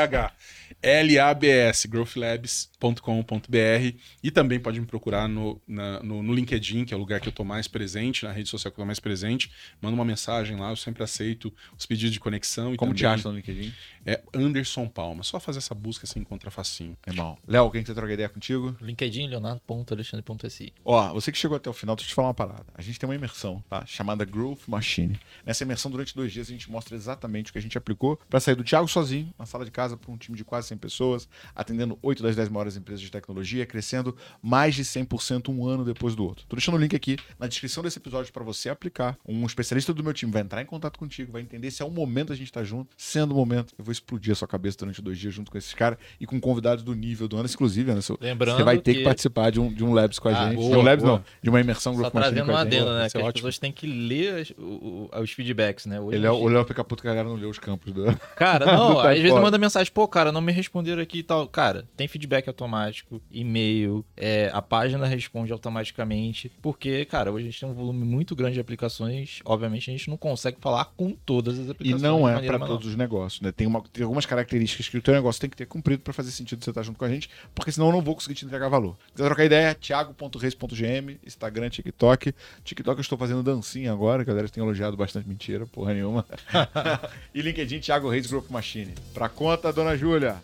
[0.81, 6.99] L-A-B-S, growthlabs.com.br e também pode me procurar no, na- no, no LinkedIn, que é o
[6.99, 9.51] lugar que eu tô mais presente, na rede social que eu tô mais presente.
[9.81, 12.73] Manda uma mensagem lá, eu sempre aceito os pedidos de conexão.
[12.73, 13.73] E Como te acha no LinkedIn?
[14.05, 15.23] É Anderson Palma.
[15.23, 16.97] Só fazer essa busca você encontra facinho.
[17.05, 17.37] Irmão.
[17.47, 18.75] Léo, quem quiser trocar ideia contigo?
[18.81, 20.73] LinkedIn, leonardo.alexandre.si.
[20.83, 22.65] Ó, você que chegou até o final, deixa eu te falar uma parada.
[22.73, 23.85] A gente tem uma imersão, tá?
[23.85, 25.19] Chamada Growth Machine.
[25.45, 28.39] Nessa imersão, durante dois dias, a gente mostra exatamente o que a gente aplicou para
[28.39, 31.27] sair do Thiago sozinho, na sala de casa, para um time de quase 100 pessoas,
[31.55, 36.15] atendendo 8 das 10 maiores empresas de tecnologia, crescendo mais de 100% um ano depois
[36.15, 36.45] do outro.
[36.47, 39.17] Tô deixando o link aqui na descrição desse episódio para você aplicar.
[39.27, 41.89] Um especialista do meu time vai entrar em contato contigo, vai entender se é o
[41.91, 42.89] momento a gente estar junto.
[42.97, 45.73] Sendo o momento, eu vou explodir a sua cabeça durante dois dias junto com esses
[45.73, 48.15] caras e com convidados do nível do ano, inclusive, Anderson.
[48.19, 50.45] Lembrando Você vai ter que, que- participar de um, de um Labs com a Ah,
[50.45, 50.55] gente.
[50.55, 51.17] boa, de um Labs boa.
[51.17, 52.75] não, de uma imersão Só Growth Machine com a gente.
[52.75, 53.05] adendo, né?
[53.07, 53.33] Isso Que é as ótimo.
[53.47, 55.99] pessoas têm que ler as- o- o- os feedbacks, né?
[55.99, 57.59] Hoje Ele é, o gente- o Léo fica puto que a galera não lê os
[57.59, 58.05] campos do.
[58.35, 61.47] Cara, não, tá às vezes manda mensagem, pô, cara, não me responderam aqui e tal.
[61.47, 67.59] Cara, tem feedback automático, e-mail, é, a página responde automaticamente, porque, cara, hoje a gente
[67.59, 71.59] tem um volume muito grande de aplicações, obviamente a gente não consegue falar com todas
[71.59, 72.01] as E aplicações.
[72.01, 73.51] não de é para todos os negócios, né?
[73.51, 76.31] Tem, uma- tem algumas características que o teu negócio tem que ter cumprido para fazer
[76.31, 78.69] sentido você estar junto com a gente, porque senão eu não vou conseguir te entregar
[78.69, 78.95] valor.
[79.07, 82.33] Se quiser trocar ideia, thiago.reis.gm, Instagram, TikTok.
[82.63, 86.25] TikTok eu estou fazendo dancinha agora, a galera tem elogiado bastante mentira, porra nenhuma.
[87.33, 88.93] e LinkedIn, Thiago Reis Group Machine.
[89.13, 90.35] Pra conta, dona Júlia.